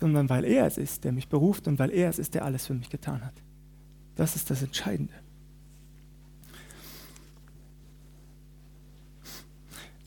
sondern 0.00 0.28
weil 0.28 0.44
er 0.44 0.66
es 0.66 0.78
ist, 0.78 1.04
der 1.04 1.12
mich 1.12 1.28
beruft 1.28 1.68
und 1.68 1.78
weil 1.78 1.90
er 1.90 2.08
es 2.08 2.18
ist, 2.18 2.34
der 2.34 2.44
alles 2.44 2.66
für 2.66 2.74
mich 2.74 2.90
getan 2.90 3.24
hat. 3.24 3.34
Das 4.16 4.34
ist 4.34 4.50
das 4.50 4.62
Entscheidende. 4.62 5.14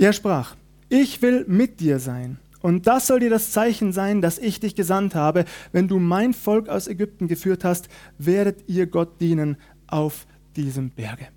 Er 0.05 0.13
sprach, 0.13 0.55
ich 0.87 1.23
will 1.23 1.45
mit 1.47 1.79
dir 1.79 1.97
sein. 1.97 2.37
Und 2.61 2.85
das 2.85 3.07
soll 3.07 3.21
dir 3.21 3.31
das 3.31 3.49
Zeichen 3.49 3.91
sein, 3.91 4.21
dass 4.21 4.37
ich 4.37 4.59
dich 4.59 4.75
gesandt 4.75 5.15
habe. 5.15 5.45
Wenn 5.71 5.87
du 5.87 5.97
mein 5.97 6.35
Volk 6.35 6.69
aus 6.69 6.87
Ägypten 6.87 7.27
geführt 7.27 7.63
hast, 7.63 7.89
werdet 8.19 8.69
ihr 8.69 8.85
Gott 8.85 9.19
dienen 9.19 9.57
auf 9.87 10.27
diesem 10.55 10.91
Berge. 10.91 11.29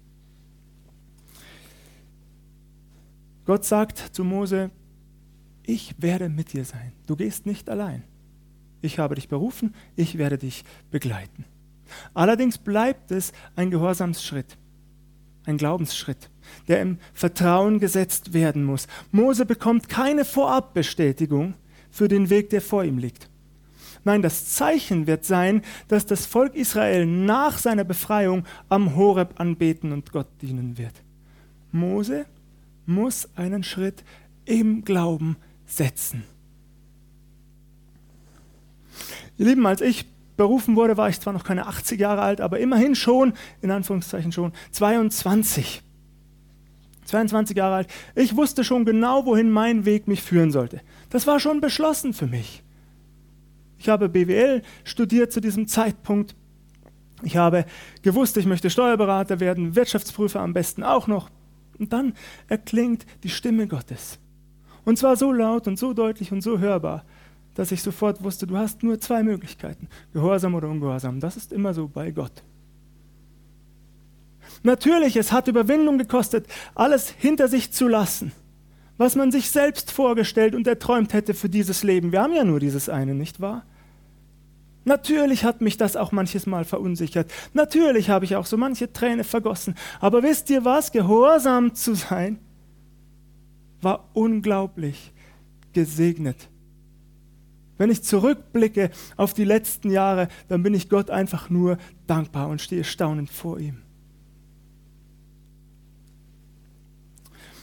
Gott 3.47 3.65
sagt 3.65 4.15
zu 4.15 4.23
Mose, 4.23 4.71
ich 5.65 5.95
werde 5.97 6.29
mit 6.29 6.53
dir 6.53 6.67
sein. 6.67 6.93
Du 7.07 7.17
gehst 7.17 7.47
nicht 7.47 7.71
allein. 7.71 8.05
Ich 8.83 8.99
habe 8.99 9.15
dich 9.15 9.29
berufen, 9.29 9.75
ich 9.97 10.19
werde 10.19 10.37
dich 10.37 10.63
begleiten. 10.91 11.47
Allerdings 12.13 12.59
bleibt 12.59 13.13
es 13.13 13.33
ein 13.57 13.71
Gehorsamsschritt, 13.71 14.59
ein 15.49 15.57
Glaubensschritt 15.57 16.31
der 16.67 16.81
im 16.83 16.99
Vertrauen 17.13 17.81
gesetzt 17.81 18.33
werden 18.33 18.65
muss. 18.65 18.87
Mose 19.11 19.47
bekommt 19.47 19.89
keine 19.89 20.25
Vorabbestätigung 20.25 21.55
für 21.91 22.09
den 22.09 22.31
Weg, 22.31 22.51
der 22.51 22.61
vor 22.61 22.85
ihm 22.85 22.99
liegt. 22.99 23.29
Nein, 24.05 24.23
das 24.23 24.55
Zeichen 24.55 25.07
wird 25.07 25.25
sein, 25.25 25.63
dass 25.89 26.07
das 26.07 26.27
Volk 26.27 26.55
Israel 26.55 27.05
nach 27.05 27.59
seiner 27.59 27.85
Befreiung 27.85 28.45
am 28.69 28.97
Horeb 28.97 29.41
anbeten 29.41 29.93
und 29.93 30.13
Gott 30.13 30.29
dienen 30.41 30.79
wird. 30.79 30.95
Mose 31.73 32.27
muss 32.87 33.29
einen 33.35 33.65
Schritt 33.65 34.05
im 34.45 34.85
Glauben 34.85 35.37
setzen. 35.67 36.25
Ihr 39.37 39.47
Lieben, 39.47 39.67
als 39.67 39.81
ich 39.81 40.07
berufen 40.39 40.77
wurde, 40.77 40.97
war 40.97 41.11
ich 41.11 41.21
zwar 41.21 41.35
noch 41.35 41.45
keine 41.45 41.67
80 41.67 42.01
Jahre 42.01 42.23
alt, 42.23 42.41
aber 42.41 42.59
immerhin 42.61 42.95
schon, 42.95 43.35
in 43.61 43.71
Anführungszeichen 43.71 44.33
schon, 44.33 44.53
22. 44.71 45.83
22 47.05 47.57
Jahre 47.57 47.75
alt. 47.75 47.89
Ich 48.15 48.37
wusste 48.37 48.65
schon 48.65 48.85
genau, 48.87 49.27
wohin 49.27 49.51
mein 49.51 49.85
Weg 49.85 50.09
mich 50.09 50.23
führen 50.23 50.51
sollte. 50.51 50.81
Das 51.11 51.27
war 51.27 51.41
schon 51.41 51.61
beschlossen 51.61 52.15
für 52.15 52.27
mich. 52.27 52.63
Ich 53.79 53.89
habe 53.89 54.09
BWL 54.09 54.63
studiert 54.85 55.33
zu 55.33 55.41
diesem 55.41 55.69
Zeitpunkt. 55.69 56.35
Ich 57.23 57.37
habe 57.37 57.65
gewusst, 58.03 58.37
ich 58.37 58.47
möchte 58.47 58.71
Steuerberater 58.71 59.41
werden, 59.41 59.75
Wirtschaftsprüfer 59.75 60.41
am 60.41 60.53
besten 60.53 60.85
auch 60.85 61.07
noch. 61.07 61.31
Und 61.79 61.93
dann 61.93 62.15
erklingt 62.49 63.07
die 63.23 63.29
Stimme 63.29 63.67
Gottes. 63.67 64.19
Und 64.85 64.99
zwar 64.99 65.17
so 65.17 65.33
laut 65.33 65.67
und 65.67 65.79
so 65.79 65.95
deutlich 65.95 66.31
und 66.33 66.43
so 66.43 66.59
hörbar, 66.59 67.05
dass 67.59 67.73
ich 67.73 67.83
sofort 67.83 68.23
wusste, 68.23 68.47
du 68.47 68.57
hast 68.57 68.85
nur 68.85 69.01
zwei 69.01 69.25
Möglichkeiten, 69.25 69.89
Gehorsam 70.13 70.55
oder 70.55 70.69
Ungehorsam. 70.69 71.19
Das 71.19 71.37
ist 71.37 71.53
immer 71.53 71.75
so 71.75 71.89
bei 71.89 72.13
Gott. 72.13 72.45
Natürlich, 74.63 75.17
es 75.17 75.33
hat 75.33 75.49
Überwindung 75.49 75.99
gekostet, 75.99 76.47
alles 76.77 77.11
hinter 77.11 77.49
sich 77.49 77.73
zu 77.73 77.89
lassen, 77.89 78.31
was 78.97 79.17
man 79.17 79.33
sich 79.33 79.51
selbst 79.51 79.91
vorgestellt 79.91 80.55
und 80.55 80.69
erträumt 80.69 81.13
hätte 81.13 81.35
für 81.35 81.49
dieses 81.49 81.83
Leben. 81.83 82.13
Wir 82.13 82.23
haben 82.23 82.33
ja 82.33 82.45
nur 82.45 82.61
dieses 82.61 82.89
eine, 82.89 83.13
nicht 83.13 83.41
wahr? 83.41 83.67
Natürlich 84.85 85.43
hat 85.43 85.61
mich 85.61 85.77
das 85.77 85.97
auch 85.97 86.13
manches 86.13 86.47
Mal 86.47 86.65
verunsichert. 86.65 87.29
Natürlich 87.55 88.09
habe 88.09 88.25
ich 88.25 88.37
auch 88.37 88.47
so 88.47 88.57
manche 88.57 88.93
Träne 88.93 89.25
vergossen. 89.25 89.75
Aber 89.99 90.23
wisst 90.23 90.49
ihr 90.51 90.65
was? 90.65 90.93
Gehorsam 90.93 91.75
zu 91.75 91.95
sein 91.95 92.39
war 93.83 94.11
unglaublich 94.13 95.13
gesegnet. 95.73 96.49
Wenn 97.79 97.91
ich 97.91 98.03
zurückblicke 98.03 98.91
auf 99.17 99.33
die 99.33 99.45
letzten 99.45 99.91
Jahre, 99.91 100.29
dann 100.49 100.63
bin 100.63 100.75
ich 100.75 100.89
Gott 100.89 101.11
einfach 101.11 101.49
nur 101.49 101.79
dankbar 102.07 102.49
und 102.49 102.61
stehe 102.61 102.85
staunend 102.85 103.31
vor 103.31 103.59
ihm. 103.59 103.79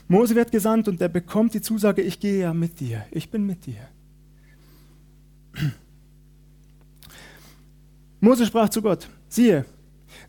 Mose 0.07 0.35
wird 0.35 0.51
gesandt 0.51 0.87
und 0.87 1.01
er 1.01 1.09
bekommt 1.09 1.53
die 1.53 1.61
Zusage, 1.61 2.01
ich 2.01 2.19
gehe 2.19 2.39
ja 2.39 2.53
mit 2.53 2.79
dir, 2.79 3.05
ich 3.11 3.29
bin 3.29 3.45
mit 3.45 3.65
dir. 3.65 3.89
Mose 8.19 8.45
sprach 8.45 8.69
zu 8.69 8.81
Gott, 8.81 9.09
siehe, 9.27 9.65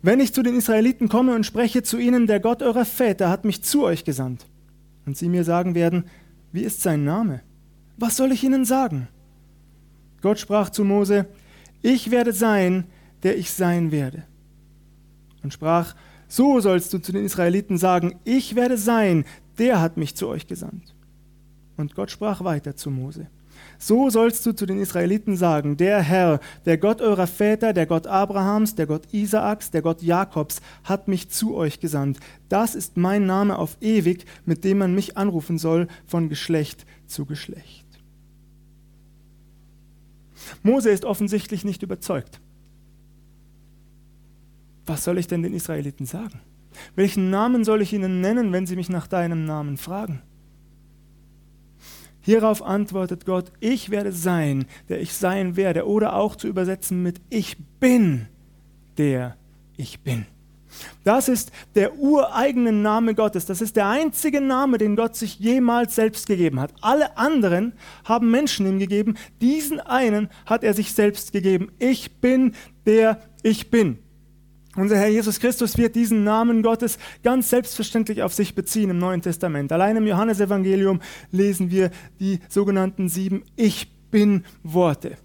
wenn 0.02 0.20
ich 0.20 0.32
zu 0.32 0.42
den 0.42 0.56
Israeliten 0.56 1.08
komme 1.08 1.34
und 1.34 1.44
spreche 1.44 1.82
zu 1.82 1.98
ihnen, 1.98 2.26
der 2.26 2.40
Gott 2.40 2.62
eurer 2.62 2.84
Väter 2.84 3.28
hat 3.28 3.44
mich 3.44 3.62
zu 3.62 3.84
euch 3.84 4.04
gesandt, 4.04 4.46
und 5.04 5.16
sie 5.16 5.28
mir 5.28 5.44
sagen 5.44 5.74
werden, 5.74 6.04
wie 6.52 6.62
ist 6.62 6.82
sein 6.82 7.04
Name? 7.04 7.42
Was 7.96 8.16
soll 8.16 8.32
ich 8.32 8.44
ihnen 8.44 8.64
sagen? 8.64 9.08
Gott 10.22 10.38
sprach 10.38 10.70
zu 10.70 10.84
Mose, 10.84 11.26
ich 11.82 12.10
werde 12.10 12.32
sein, 12.32 12.84
der 13.22 13.36
ich 13.38 13.50
sein 13.50 13.92
werde. 13.92 14.24
Und 15.42 15.52
sprach, 15.52 15.94
so 16.28 16.60
sollst 16.60 16.92
du 16.92 16.98
zu 16.98 17.12
den 17.12 17.24
Israeliten 17.24 17.78
sagen, 17.78 18.18
ich 18.24 18.56
werde 18.56 18.76
sein, 18.78 19.24
der 19.58 19.80
hat 19.80 19.96
mich 19.96 20.16
zu 20.16 20.28
euch 20.28 20.46
gesandt. 20.46 20.94
Und 21.76 21.94
Gott 21.94 22.10
sprach 22.10 22.42
weiter 22.42 22.74
zu 22.76 22.90
Mose. 22.90 23.28
So 23.78 24.10
sollst 24.10 24.44
du 24.46 24.52
zu 24.52 24.66
den 24.66 24.80
Israeliten 24.80 25.36
sagen, 25.36 25.76
der 25.76 26.00
Herr, 26.00 26.40
der 26.64 26.78
Gott 26.78 27.00
eurer 27.00 27.26
Väter, 27.26 27.72
der 27.72 27.86
Gott 27.86 28.06
Abrahams, 28.06 28.74
der 28.74 28.86
Gott 28.86 29.12
Isaaks, 29.12 29.70
der 29.70 29.82
Gott 29.82 30.02
Jakobs, 30.02 30.60
hat 30.84 31.08
mich 31.08 31.28
zu 31.28 31.54
euch 31.54 31.80
gesandt. 31.80 32.18
Das 32.48 32.74
ist 32.74 32.96
mein 32.96 33.26
Name 33.26 33.58
auf 33.58 33.76
ewig, 33.80 34.24
mit 34.44 34.64
dem 34.64 34.78
man 34.78 34.94
mich 34.94 35.16
anrufen 35.16 35.58
soll 35.58 35.88
von 36.06 36.28
Geschlecht 36.28 36.86
zu 37.06 37.26
Geschlecht. 37.26 37.85
Mose 40.62 40.90
ist 40.90 41.04
offensichtlich 41.04 41.64
nicht 41.64 41.82
überzeugt. 41.82 42.40
Was 44.86 45.04
soll 45.04 45.18
ich 45.18 45.26
denn 45.26 45.42
den 45.42 45.54
Israeliten 45.54 46.06
sagen? 46.06 46.40
Welchen 46.94 47.30
Namen 47.30 47.64
soll 47.64 47.82
ich 47.82 47.92
ihnen 47.92 48.20
nennen, 48.20 48.52
wenn 48.52 48.66
sie 48.66 48.76
mich 48.76 48.88
nach 48.88 49.06
deinem 49.06 49.44
Namen 49.44 49.76
fragen? 49.76 50.22
Hierauf 52.20 52.62
antwortet 52.62 53.24
Gott, 53.24 53.52
ich 53.60 53.90
werde 53.90 54.12
sein, 54.12 54.66
der 54.88 55.00
ich 55.00 55.12
sein 55.12 55.56
werde, 55.56 55.86
oder 55.86 56.16
auch 56.16 56.34
zu 56.34 56.48
übersetzen 56.48 57.02
mit 57.02 57.20
ich 57.30 57.56
bin, 57.78 58.26
der 58.98 59.36
ich 59.76 60.00
bin. 60.00 60.26
Das 61.04 61.28
ist 61.28 61.52
der 61.74 61.98
ureigene 61.98 62.72
Name 62.72 63.14
Gottes. 63.14 63.46
Das 63.46 63.60
ist 63.60 63.76
der 63.76 63.88
einzige 63.88 64.40
Name, 64.40 64.78
den 64.78 64.96
Gott 64.96 65.16
sich 65.16 65.38
jemals 65.38 65.94
selbst 65.94 66.26
gegeben 66.26 66.60
hat. 66.60 66.72
Alle 66.80 67.16
anderen 67.16 67.72
haben 68.04 68.30
Menschen 68.30 68.66
ihm 68.66 68.78
gegeben. 68.78 69.16
Diesen 69.40 69.80
einen 69.80 70.28
hat 70.46 70.64
er 70.64 70.74
sich 70.74 70.92
selbst 70.92 71.32
gegeben. 71.32 71.70
Ich 71.78 72.20
bin 72.20 72.54
der 72.86 73.20
ich 73.42 73.70
bin. 73.70 73.98
Unser 74.76 74.98
Herr 74.98 75.08
Jesus 75.08 75.40
Christus 75.40 75.78
wird 75.78 75.96
diesen 75.96 76.22
Namen 76.22 76.62
Gottes 76.62 76.98
ganz 77.22 77.48
selbstverständlich 77.48 78.22
auf 78.22 78.34
sich 78.34 78.54
beziehen 78.54 78.90
im 78.90 78.98
Neuen 78.98 79.22
Testament. 79.22 79.72
Allein 79.72 79.96
im 79.96 80.06
Johannesevangelium 80.06 81.00
lesen 81.32 81.70
wir 81.70 81.90
die 82.20 82.40
sogenannten 82.48 83.08
sieben 83.08 83.42
Ich 83.56 83.88
bin 84.10 84.44
Worte. 84.62 85.16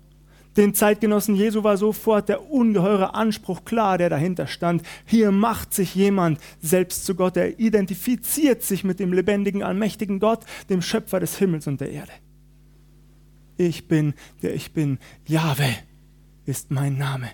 Den 0.58 0.74
Zeitgenossen 0.74 1.36
Jesu 1.36 1.64
war 1.64 1.78
sofort 1.78 2.28
der 2.28 2.52
ungeheure 2.52 3.14
Anspruch 3.14 3.64
klar, 3.64 3.98
der 3.98 4.10
dahinter 4.10 4.48
stand. 4.48 4.84
Hier 5.06 5.32
macht 5.32 5.74
sich 5.74 5.96
jemand 5.96 6.40
selbst 6.62 7.06
zu 7.06 7.16
Gott. 7.16 7.38
Er 7.38 7.60
identifiziert 7.60 8.62
sich 8.62 8.84
mit 8.84 9.00
dem 9.00 9.14
lebendigen, 9.14 9.64
allmächtigen 9.64 10.20
Gott, 10.20 10.42
dem 10.70 10.82
Schöpfer 10.82 11.22
des 11.22 11.38
Himmels 11.38 11.68
und 11.68 11.80
der 11.80 11.92
Erde. 11.92 12.12
Ich 13.56 13.88
bin, 13.88 14.14
der 14.42 14.54
ich 14.54 14.74
bin. 14.74 14.98
Jahwe 15.26 15.70
ist 16.46 16.72
mein 16.72 16.98
Name. 16.98 17.30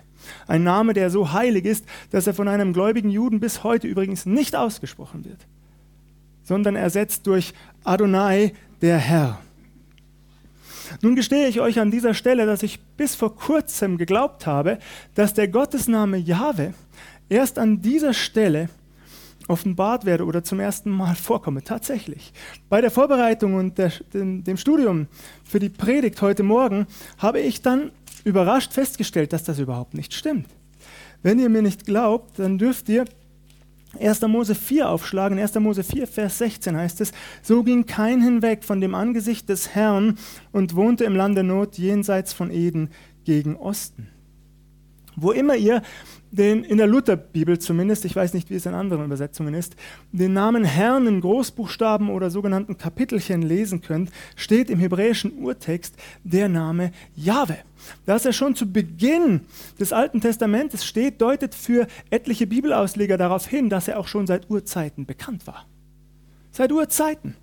Ein 0.46 0.62
Name, 0.62 0.92
der 0.92 1.10
so 1.10 1.32
heilig 1.32 1.64
ist, 1.64 1.86
dass 2.10 2.26
er 2.26 2.34
von 2.34 2.48
einem 2.48 2.72
gläubigen 2.72 3.10
Juden 3.10 3.40
bis 3.40 3.64
heute 3.64 3.88
übrigens 3.88 4.26
nicht 4.26 4.54
ausgesprochen 4.54 5.24
wird, 5.24 5.46
sondern 6.44 6.76
ersetzt 6.76 7.26
durch 7.26 7.54
Adonai, 7.84 8.52
der 8.80 8.98
Herr. 8.98 9.40
Nun 11.02 11.16
gestehe 11.16 11.48
ich 11.48 11.60
euch 11.60 11.80
an 11.80 11.90
dieser 11.90 12.14
Stelle, 12.14 12.46
dass 12.46 12.62
ich 12.62 12.80
bis 12.96 13.14
vor 13.14 13.36
kurzem 13.36 13.98
geglaubt 13.98 14.46
habe, 14.46 14.78
dass 15.14 15.34
der 15.34 15.48
Gottesname 15.48 16.16
Jahwe 16.16 16.74
erst 17.28 17.58
an 17.58 17.80
dieser 17.82 18.14
Stelle 18.14 18.68
offenbart 19.48 20.04
werde 20.04 20.24
oder 20.24 20.44
zum 20.44 20.60
ersten 20.60 20.90
Mal 20.90 21.14
vorkomme. 21.16 21.62
Tatsächlich. 21.62 22.32
Bei 22.68 22.80
der 22.80 22.90
Vorbereitung 22.90 23.54
und 23.54 23.78
der, 23.78 23.92
dem, 24.12 24.44
dem 24.44 24.56
Studium 24.56 25.06
für 25.44 25.58
die 25.58 25.70
Predigt 25.70 26.22
heute 26.22 26.42
Morgen 26.42 26.86
habe 27.18 27.40
ich 27.40 27.62
dann 27.62 27.90
überrascht 28.24 28.72
festgestellt, 28.72 29.32
dass 29.32 29.44
das 29.44 29.58
überhaupt 29.58 29.94
nicht 29.94 30.12
stimmt. 30.12 30.46
Wenn 31.22 31.38
ihr 31.38 31.48
mir 31.48 31.62
nicht 31.62 31.84
glaubt, 31.84 32.38
dann 32.38 32.58
dürft 32.58 32.88
ihr 32.88 33.04
1. 33.98 34.22
Mose 34.22 34.54
4 34.54 34.88
aufschlagen. 34.88 35.38
1. 35.38 35.54
Mose 35.56 35.82
4, 35.82 36.06
Vers 36.06 36.38
16 36.38 36.76
heißt 36.76 37.00
es, 37.00 37.12
so 37.42 37.62
ging 37.62 37.86
kein 37.86 38.22
hinweg 38.22 38.64
von 38.64 38.80
dem 38.80 38.94
Angesicht 38.94 39.48
des 39.48 39.74
Herrn 39.74 40.18
und 40.52 40.74
wohnte 40.74 41.04
im 41.04 41.16
Lande 41.16 41.42
Not 41.42 41.78
jenseits 41.78 42.32
von 42.32 42.50
Eden 42.50 42.90
gegen 43.24 43.56
Osten. 43.56 44.08
Wo 45.20 45.32
immer 45.32 45.56
ihr 45.56 45.82
den, 46.30 46.62
in 46.64 46.78
der 46.78 46.86
Lutherbibel 46.86 47.58
zumindest, 47.58 48.04
ich 48.04 48.14
weiß 48.14 48.34
nicht, 48.34 48.50
wie 48.50 48.54
es 48.54 48.66
in 48.66 48.74
anderen 48.74 49.04
Übersetzungen 49.04 49.54
ist, 49.54 49.76
den 50.12 50.32
Namen 50.32 50.64
Herrn 50.64 51.06
in 51.06 51.20
Großbuchstaben 51.20 52.10
oder 52.10 52.30
sogenannten 52.30 52.76
Kapitelchen 52.76 53.42
lesen 53.42 53.80
könnt, 53.80 54.10
steht 54.36 54.70
im 54.70 54.78
hebräischen 54.78 55.32
Urtext 55.38 55.96
der 56.24 56.48
Name 56.48 56.92
Jahwe. 57.16 57.56
Dass 58.06 58.26
er 58.26 58.32
schon 58.32 58.54
zu 58.54 58.70
Beginn 58.70 59.42
des 59.80 59.92
Alten 59.92 60.20
Testamentes 60.20 60.84
steht, 60.84 61.20
deutet 61.20 61.54
für 61.54 61.86
etliche 62.10 62.46
Bibelausleger 62.46 63.16
darauf 63.16 63.46
hin, 63.46 63.70
dass 63.70 63.88
er 63.88 63.98
auch 63.98 64.08
schon 64.08 64.26
seit 64.26 64.50
Urzeiten 64.50 65.06
bekannt 65.06 65.46
war. 65.46 65.66
Seit 66.52 66.72
Urzeiten. 66.72 67.36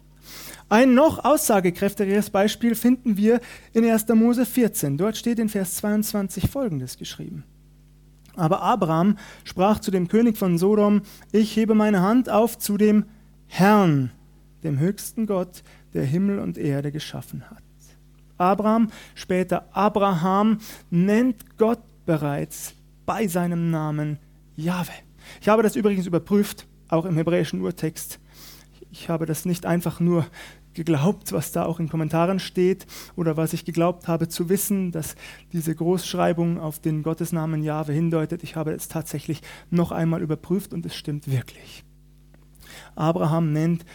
Ein 0.68 0.96
noch 0.96 1.24
aussagekräftigeres 1.24 2.32
Beispiel 2.32 2.76
finden 2.76 3.18
wir 3.18 3.40
in 3.74 3.86
1. 3.86 4.08
Mose 4.10 4.46
14. 4.46 4.98
Dort 4.98 5.16
steht 5.16 5.40
in 5.40 5.50
Vers 5.50 5.76
22 5.76 6.50
folgendes 6.50 6.98
geschrieben. 6.98 7.44
Aber 8.36 8.62
Abraham 8.62 9.18
sprach 9.44 9.80
zu 9.80 9.92
dem 9.92 10.08
König 10.08 10.38
von 10.38 10.58
Sodom, 10.58 11.02
ich 11.32 11.56
hebe 11.56 11.76
meine 11.76 12.02
Hand 12.02 12.30
auf 12.30 12.58
zu 12.58 12.78
dem 12.78 13.06
Herrn, 13.48 14.12
dem 14.64 14.80
höchsten 14.80 15.28
Gott, 15.28 15.64
der 15.94 16.04
Himmel 16.04 16.40
und 16.40 16.58
Erde 16.58 16.92
geschaffen 16.92 17.44
hat. 17.50 17.64
Abraham, 18.38 18.90
später 19.14 19.70
Abraham, 19.72 20.60
nennt 20.90 21.58
Gott 21.58 21.80
bereits 22.06 22.74
bei 23.06 23.28
seinem 23.28 23.72
Namen 23.72 24.20
Jahwe. 24.56 24.92
Ich 25.42 25.50
habe 25.50 25.64
das 25.64 25.76
übrigens 25.76 26.06
überprüft, 26.06 26.68
auch 26.90 27.06
im 27.06 27.16
hebräischen 27.16 27.62
Urtext. 27.62 28.20
Ich 28.92 29.10
habe 29.10 29.26
das 29.26 29.46
nicht 29.46 29.66
einfach 29.66 30.00
nur 30.00 30.26
geglaubt, 30.76 31.32
was 31.32 31.52
da 31.52 31.66
auch 31.66 31.80
in 31.80 31.90
Kommentaren 31.90 32.40
steht 32.40 32.86
oder 33.16 33.38
was 33.38 33.54
ich 33.54 33.66
geglaubt 33.66 34.08
habe 34.08 34.28
zu 34.28 34.50
wissen, 34.50 34.92
dass 34.92 35.16
diese 35.54 35.74
Großschreibung 35.74 36.60
auf 36.60 36.80
den 36.80 37.02
Gottesnamen 37.02 37.64
Jahwe 37.64 37.94
hindeutet. 37.94 38.44
Ich 38.44 38.56
habe 38.56 38.72
es 38.72 38.88
tatsächlich 38.88 39.42
noch 39.72 39.92
einmal 39.92 40.22
überprüft 40.22 40.74
und 40.74 40.86
es 40.86 40.96
stimmt 40.96 41.32
wirklich. 41.32 41.84
Abraham 42.96 43.54
nennt 43.54 43.86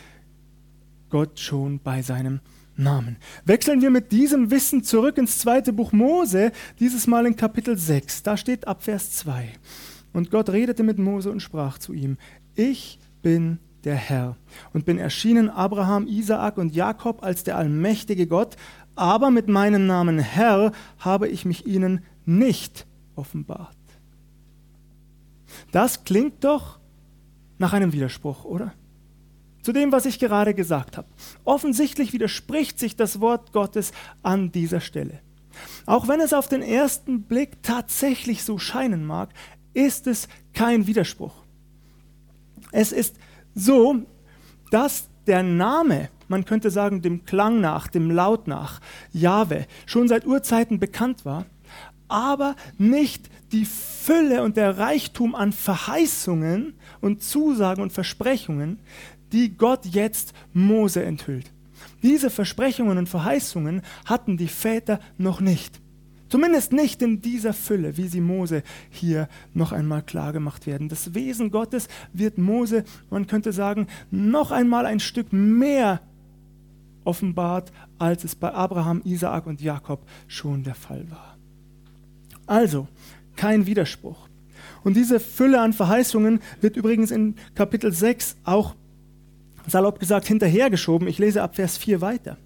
Gott 1.10 1.38
schon 1.38 1.80
bei 1.80 2.02
seinem 2.02 2.40
Namen. 2.76 3.16
Wechseln 3.44 3.82
wir 3.82 3.90
mit 3.90 4.10
diesem 4.12 4.50
Wissen 4.50 4.82
zurück 4.82 5.18
ins 5.18 5.38
zweite 5.38 5.72
Buch 5.72 5.92
Mose, 5.92 6.52
dieses 6.78 7.06
Mal 7.06 7.26
in 7.26 7.36
Kapitel 7.36 7.76
6. 7.76 8.22
Da 8.22 8.36
steht 8.36 8.66
ab 8.66 8.82
Vers 8.82 9.12
2. 9.12 9.48
Und 10.12 10.30
Gott 10.30 10.50
redete 10.50 10.82
mit 10.82 10.98
Mose 10.98 11.30
und 11.30 11.40
sprach 11.40 11.78
zu 11.78 11.92
ihm, 11.92 12.16
ich 12.54 12.98
bin 13.22 13.58
der 13.84 13.94
Herr 13.94 14.36
und 14.72 14.84
bin 14.84 14.98
erschienen 14.98 15.48
Abraham, 15.48 16.06
Isaak 16.06 16.58
und 16.58 16.74
Jakob 16.74 17.22
als 17.22 17.44
der 17.44 17.56
allmächtige 17.56 18.26
Gott, 18.26 18.56
aber 18.94 19.30
mit 19.30 19.48
meinem 19.48 19.86
Namen 19.86 20.18
Herr 20.18 20.72
habe 20.98 21.28
ich 21.28 21.44
mich 21.44 21.66
ihnen 21.66 22.04
nicht 22.24 22.86
offenbart. 23.16 23.76
Das 25.72 26.04
klingt 26.04 26.44
doch 26.44 26.78
nach 27.58 27.72
einem 27.72 27.92
Widerspruch, 27.92 28.44
oder? 28.44 28.72
Zu 29.62 29.72
dem, 29.72 29.92
was 29.92 30.06
ich 30.06 30.18
gerade 30.18 30.54
gesagt 30.54 30.96
habe. 30.96 31.08
Offensichtlich 31.44 32.12
widerspricht 32.12 32.78
sich 32.78 32.96
das 32.96 33.20
Wort 33.20 33.52
Gottes 33.52 33.92
an 34.22 34.52
dieser 34.52 34.80
Stelle. 34.80 35.20
Auch 35.86 36.08
wenn 36.08 36.20
es 36.20 36.32
auf 36.32 36.48
den 36.48 36.62
ersten 36.62 37.22
Blick 37.22 37.62
tatsächlich 37.62 38.42
so 38.42 38.58
scheinen 38.58 39.04
mag, 39.04 39.34
ist 39.74 40.06
es 40.06 40.28
kein 40.54 40.86
Widerspruch. 40.86 41.34
Es 42.72 42.92
ist 42.92 43.16
so, 43.54 44.02
dass 44.70 45.08
der 45.26 45.42
Name, 45.42 46.08
man 46.28 46.44
könnte 46.44 46.70
sagen 46.70 47.02
dem 47.02 47.24
Klang 47.24 47.60
nach, 47.60 47.88
dem 47.88 48.10
Laut 48.10 48.46
nach, 48.46 48.80
Jahwe, 49.12 49.66
schon 49.86 50.08
seit 50.08 50.26
Urzeiten 50.26 50.78
bekannt 50.78 51.24
war, 51.24 51.46
aber 52.08 52.56
nicht 52.78 53.30
die 53.52 53.64
Fülle 53.64 54.42
und 54.42 54.56
der 54.56 54.78
Reichtum 54.78 55.34
an 55.34 55.52
Verheißungen 55.52 56.74
und 57.00 57.22
Zusagen 57.22 57.82
und 57.82 57.92
Versprechungen, 57.92 58.80
die 59.32 59.56
Gott 59.56 59.86
jetzt 59.86 60.32
Mose 60.52 61.04
enthüllt. 61.04 61.52
Diese 62.02 62.30
Versprechungen 62.30 62.98
und 62.98 63.08
Verheißungen 63.08 63.82
hatten 64.04 64.36
die 64.36 64.48
Väter 64.48 65.00
noch 65.18 65.40
nicht. 65.40 65.79
Zumindest 66.30 66.72
nicht 66.72 67.02
in 67.02 67.20
dieser 67.20 67.52
Fülle, 67.52 67.96
wie 67.96 68.06
sie 68.06 68.20
Mose 68.20 68.62
hier 68.88 69.28
noch 69.52 69.72
einmal 69.72 70.02
klar 70.02 70.32
gemacht 70.32 70.64
werden. 70.66 70.88
Das 70.88 71.12
Wesen 71.12 71.50
Gottes 71.50 71.88
wird 72.12 72.38
Mose, 72.38 72.84
man 73.10 73.26
könnte 73.26 73.52
sagen, 73.52 73.88
noch 74.12 74.52
einmal 74.52 74.86
ein 74.86 75.00
Stück 75.00 75.32
mehr 75.32 76.00
offenbart, 77.04 77.72
als 77.98 78.22
es 78.22 78.36
bei 78.36 78.52
Abraham, 78.52 79.02
Isaak 79.04 79.46
und 79.46 79.60
Jakob 79.60 80.06
schon 80.28 80.62
der 80.62 80.76
Fall 80.76 81.10
war. 81.10 81.36
Also, 82.46 82.86
kein 83.34 83.66
Widerspruch. 83.66 84.28
Und 84.84 84.96
diese 84.96 85.18
Fülle 85.18 85.60
an 85.60 85.72
Verheißungen 85.72 86.40
wird 86.60 86.76
übrigens 86.76 87.10
in 87.10 87.34
Kapitel 87.56 87.92
6 87.92 88.36
auch 88.44 88.76
salopp 89.66 89.98
gesagt 89.98 90.28
hinterhergeschoben. 90.28 91.08
Ich 91.08 91.18
lese 91.18 91.42
ab 91.42 91.56
Vers 91.56 91.76
4 91.76 92.00
weiter. 92.00 92.36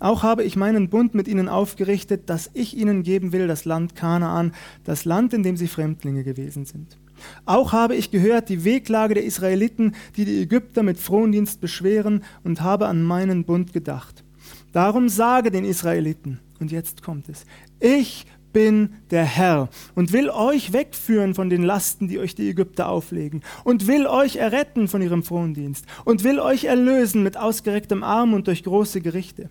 Auch 0.00 0.22
habe 0.22 0.44
ich 0.44 0.56
meinen 0.56 0.88
Bund 0.88 1.14
mit 1.14 1.28
ihnen 1.28 1.48
aufgerichtet, 1.48 2.28
dass 2.28 2.50
ich 2.52 2.76
ihnen 2.76 3.02
geben 3.02 3.32
will 3.32 3.46
das 3.46 3.64
Land 3.64 3.94
Kanaan, 3.94 4.52
das 4.82 5.04
Land, 5.04 5.32
in 5.32 5.42
dem 5.42 5.56
sie 5.56 5.68
Fremdlinge 5.68 6.24
gewesen 6.24 6.64
sind. 6.64 6.98
Auch 7.44 7.72
habe 7.72 7.94
ich 7.94 8.10
gehört 8.10 8.48
die 8.48 8.64
Wehklage 8.64 9.14
der 9.14 9.24
Israeliten, 9.24 9.94
die 10.16 10.24
die 10.24 10.42
Ägypter 10.42 10.82
mit 10.82 10.98
Frondienst 10.98 11.60
beschweren, 11.60 12.24
und 12.42 12.60
habe 12.60 12.86
an 12.86 13.02
meinen 13.02 13.44
Bund 13.44 13.72
gedacht. 13.72 14.24
Darum 14.72 15.08
sage 15.08 15.50
den 15.50 15.64
Israeliten, 15.64 16.40
und 16.58 16.72
jetzt 16.72 17.02
kommt 17.02 17.28
es, 17.28 17.44
ich 17.78 18.26
bin 18.54 18.94
der 19.10 19.24
Herr 19.24 19.68
und 19.94 20.14
will 20.14 20.30
euch 20.30 20.72
wegführen 20.72 21.34
von 21.34 21.50
den 21.50 21.62
Lasten, 21.62 22.08
die 22.08 22.18
euch 22.18 22.34
die 22.34 22.48
Ägypter 22.48 22.88
auflegen 22.88 23.42
und 23.64 23.86
will 23.86 24.06
euch 24.06 24.36
erretten 24.36 24.88
von 24.88 25.02
ihrem 25.02 25.22
Frondienst 25.22 25.84
und 26.06 26.24
will 26.24 26.40
euch 26.40 26.64
erlösen 26.64 27.22
mit 27.22 27.36
ausgerecktem 27.36 28.02
Arm 28.02 28.32
und 28.32 28.46
durch 28.46 28.64
große 28.64 29.02
Gerichte. 29.02 29.50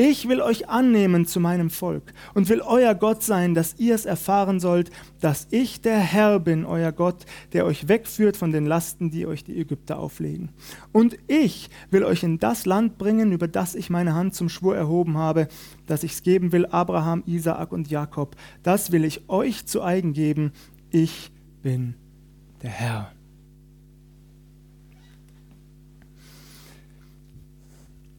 Ich 0.00 0.28
will 0.28 0.40
euch 0.40 0.68
annehmen 0.68 1.26
zu 1.26 1.40
meinem 1.40 1.70
Volk 1.70 2.12
und 2.32 2.48
will 2.48 2.60
euer 2.60 2.94
Gott 2.94 3.24
sein, 3.24 3.54
dass 3.54 3.74
ihr 3.80 3.96
es 3.96 4.06
erfahren 4.06 4.60
sollt, 4.60 4.92
dass 5.20 5.48
ich 5.50 5.80
der 5.80 5.98
Herr 5.98 6.38
bin, 6.38 6.64
euer 6.64 6.92
Gott, 6.92 7.26
der 7.52 7.66
euch 7.66 7.88
wegführt 7.88 8.36
von 8.36 8.52
den 8.52 8.64
Lasten, 8.64 9.10
die 9.10 9.26
euch 9.26 9.42
die 9.42 9.58
Ägypter 9.58 9.98
auflegen. 9.98 10.50
Und 10.92 11.18
ich 11.26 11.68
will 11.90 12.04
euch 12.04 12.22
in 12.22 12.38
das 12.38 12.64
Land 12.64 12.96
bringen, 12.96 13.32
über 13.32 13.48
das 13.48 13.74
ich 13.74 13.90
meine 13.90 14.14
Hand 14.14 14.36
zum 14.36 14.48
Schwur 14.48 14.76
erhoben 14.76 15.18
habe, 15.18 15.48
dass 15.88 16.04
ich 16.04 16.12
es 16.12 16.22
geben 16.22 16.52
will, 16.52 16.66
Abraham, 16.66 17.24
Isaak 17.26 17.72
und 17.72 17.90
Jakob. 17.90 18.36
Das 18.62 18.92
will 18.92 19.04
ich 19.04 19.28
euch 19.28 19.66
zu 19.66 19.82
eigen 19.82 20.12
geben. 20.12 20.52
Ich 20.92 21.32
bin 21.60 21.96
der 22.62 22.70
Herr. 22.70 23.17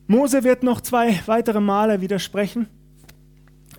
Mose 0.09 0.43
wird 0.43 0.63
noch 0.63 0.81
zwei 0.81 1.19
weitere 1.27 1.59
Male 1.59 2.01
widersprechen. 2.01 2.65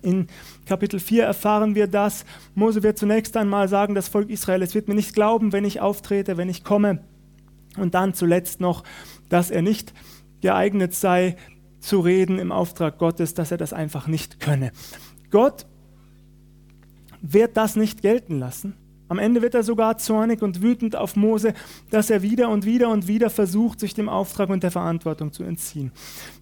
In 0.01 0.27
Kapitel 0.65 1.01
4 1.01 1.25
erfahren 1.25 1.75
wir 1.75 1.87
das. 1.87 2.23
Mose 2.55 2.83
wird 2.83 2.97
zunächst 2.97 3.35
einmal 3.35 3.67
sagen, 3.67 3.95
das 3.95 4.07
Volk 4.07 4.29
Israel, 4.29 4.61
es 4.61 4.73
wird 4.73 4.87
mir 4.87 4.95
nicht 4.95 5.13
glauben, 5.13 5.51
wenn 5.51 5.65
ich 5.65 5.81
auftrete, 5.81 6.37
wenn 6.37 6.47
ich 6.47 6.63
komme. 6.63 7.03
Und 7.75 7.95
dann 7.95 8.13
zuletzt 8.13 8.61
noch, 8.61 8.85
dass 9.27 9.51
er 9.51 9.61
nicht 9.61 9.93
geeignet 10.39 10.93
sei, 10.93 11.35
zu 11.81 11.99
reden 11.99 12.39
im 12.39 12.53
Auftrag 12.53 12.97
Gottes, 12.97 13.33
dass 13.33 13.51
er 13.51 13.57
das 13.57 13.73
einfach 13.73 14.07
nicht 14.07 14.39
könne. 14.39 14.71
Gott 15.31 15.65
wird 17.21 17.57
das 17.57 17.75
nicht 17.75 18.01
gelten 18.01 18.39
lassen. 18.39 18.77
Am 19.11 19.19
Ende 19.19 19.41
wird 19.41 19.55
er 19.55 19.63
sogar 19.63 19.97
zornig 19.97 20.41
und 20.41 20.61
wütend 20.61 20.95
auf 20.95 21.17
Mose, 21.17 21.53
dass 21.89 22.09
er 22.09 22.21
wieder 22.21 22.47
und 22.47 22.65
wieder 22.65 22.87
und 22.87 23.09
wieder 23.09 23.29
versucht, 23.29 23.81
sich 23.81 23.93
dem 23.93 24.07
Auftrag 24.07 24.49
und 24.49 24.63
der 24.63 24.71
Verantwortung 24.71 25.33
zu 25.33 25.43
entziehen. 25.43 25.91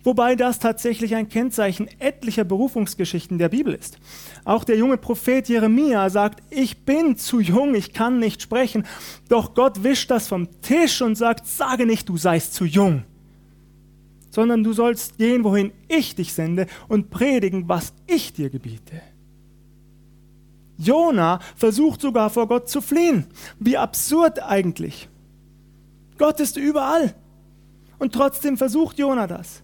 Wobei 0.04 0.36
das 0.36 0.60
tatsächlich 0.60 1.16
ein 1.16 1.30
Kennzeichen 1.30 1.90
etlicher 1.98 2.44
Berufungsgeschichten 2.44 3.40
der 3.40 3.50
Bibel 3.50 3.74
ist. 3.74 3.98
Auch 4.46 4.64
der 4.64 4.78
junge 4.78 4.98
Prophet 4.98 5.50
Jeremia 5.50 6.12
sagt, 6.12 6.44
ich 6.52 6.86
bin 6.86 7.18
zu 7.18 7.40
jung, 7.40 7.74
ich 7.74 7.92
kann 7.92 8.20
nicht 8.20 8.44
sprechen. 8.44 8.86
Doch 9.30 9.56
Gott 9.56 9.84
wischt 9.84 10.12
das 10.12 10.28
vom 10.28 10.62
Tisch 10.62 11.02
und 11.02 11.16
sagt, 11.16 11.48
sage 11.48 11.88
nicht, 11.88 12.08
du 12.08 12.18
seist 12.18 12.54
zu 12.54 12.66
jung 12.66 13.02
sondern 14.32 14.64
du 14.64 14.74
sollst 14.74 15.18
gehen, 15.18 15.44
wohin 15.44 15.72
ich 15.88 16.14
dich 16.14 16.34
sende 16.34 16.68
und 16.88 17.10
predigen, 17.10 17.68
was 17.68 17.94
ich 18.06 18.32
dir 18.32 18.52
gebiete. 18.52 19.02
Jona 20.80 21.40
versucht 21.56 22.02
sogar 22.02 22.30
vor 22.30 22.48
Gott 22.48 22.70
zu 22.70 22.82
fliehen. 22.82 23.28
Wie 23.60 23.78
absurd 23.78 24.42
eigentlich. 24.42 25.10
Gott 26.18 26.40
ist 26.40 26.58
überall. 26.58 27.14
Und 28.00 28.14
trotzdem 28.14 28.58
versucht 28.58 28.98
Jona 28.98 29.28
das. 29.28 29.62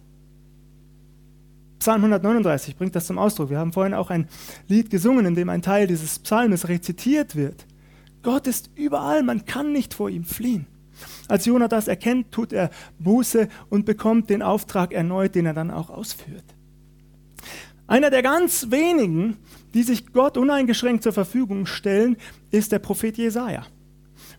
Psalm 1.80 2.02
139 2.02 2.76
bringt 2.76 2.96
das 2.96 3.08
zum 3.08 3.18
Ausdruck. 3.18 3.50
Wir 3.50 3.60
haben 3.60 3.74
vorhin 3.74 3.94
auch 3.94 4.10
ein 4.10 4.28
Lied 4.68 4.90
gesungen, 4.90 5.26
in 5.26 5.36
dem 5.36 5.50
ein 5.50 5.62
Teil 5.62 5.88
dieses 5.88 6.20
Psalmes 6.20 6.68
rezitiert 6.68 7.36
wird. 7.36 7.66
Gott 8.22 8.48
ist 8.48 8.72
überall, 8.76 9.24
man 9.24 9.46
kann 9.46 9.72
nicht 9.72 9.94
vor 9.94 10.10
ihm 10.10 10.26
fliehen. 10.26 10.68
Als 11.28 11.46
Jona 11.46 11.68
das 11.68 11.88
erkennt, 11.88 12.32
tut 12.32 12.54
er 12.54 12.72
Buße 13.00 13.50
und 13.70 13.86
bekommt 13.86 14.30
den 14.30 14.42
Auftrag 14.42 14.94
erneut, 14.94 15.36
den 15.36 15.46
er 15.46 15.54
dann 15.54 15.72
auch 15.72 15.90
ausführt. 15.90 16.44
Einer 17.88 18.10
der 18.10 18.24
ganz 18.24 18.72
wenigen, 18.72 19.38
die 19.76 19.84
sich 19.84 20.14
Gott 20.14 20.38
uneingeschränkt 20.38 21.04
zur 21.04 21.14
Verfügung 21.14 21.66
stellen, 21.66 22.16
ist 22.50 22.72
der 22.72 22.80
Prophet 22.80 23.18
Jesaja. 23.18 23.68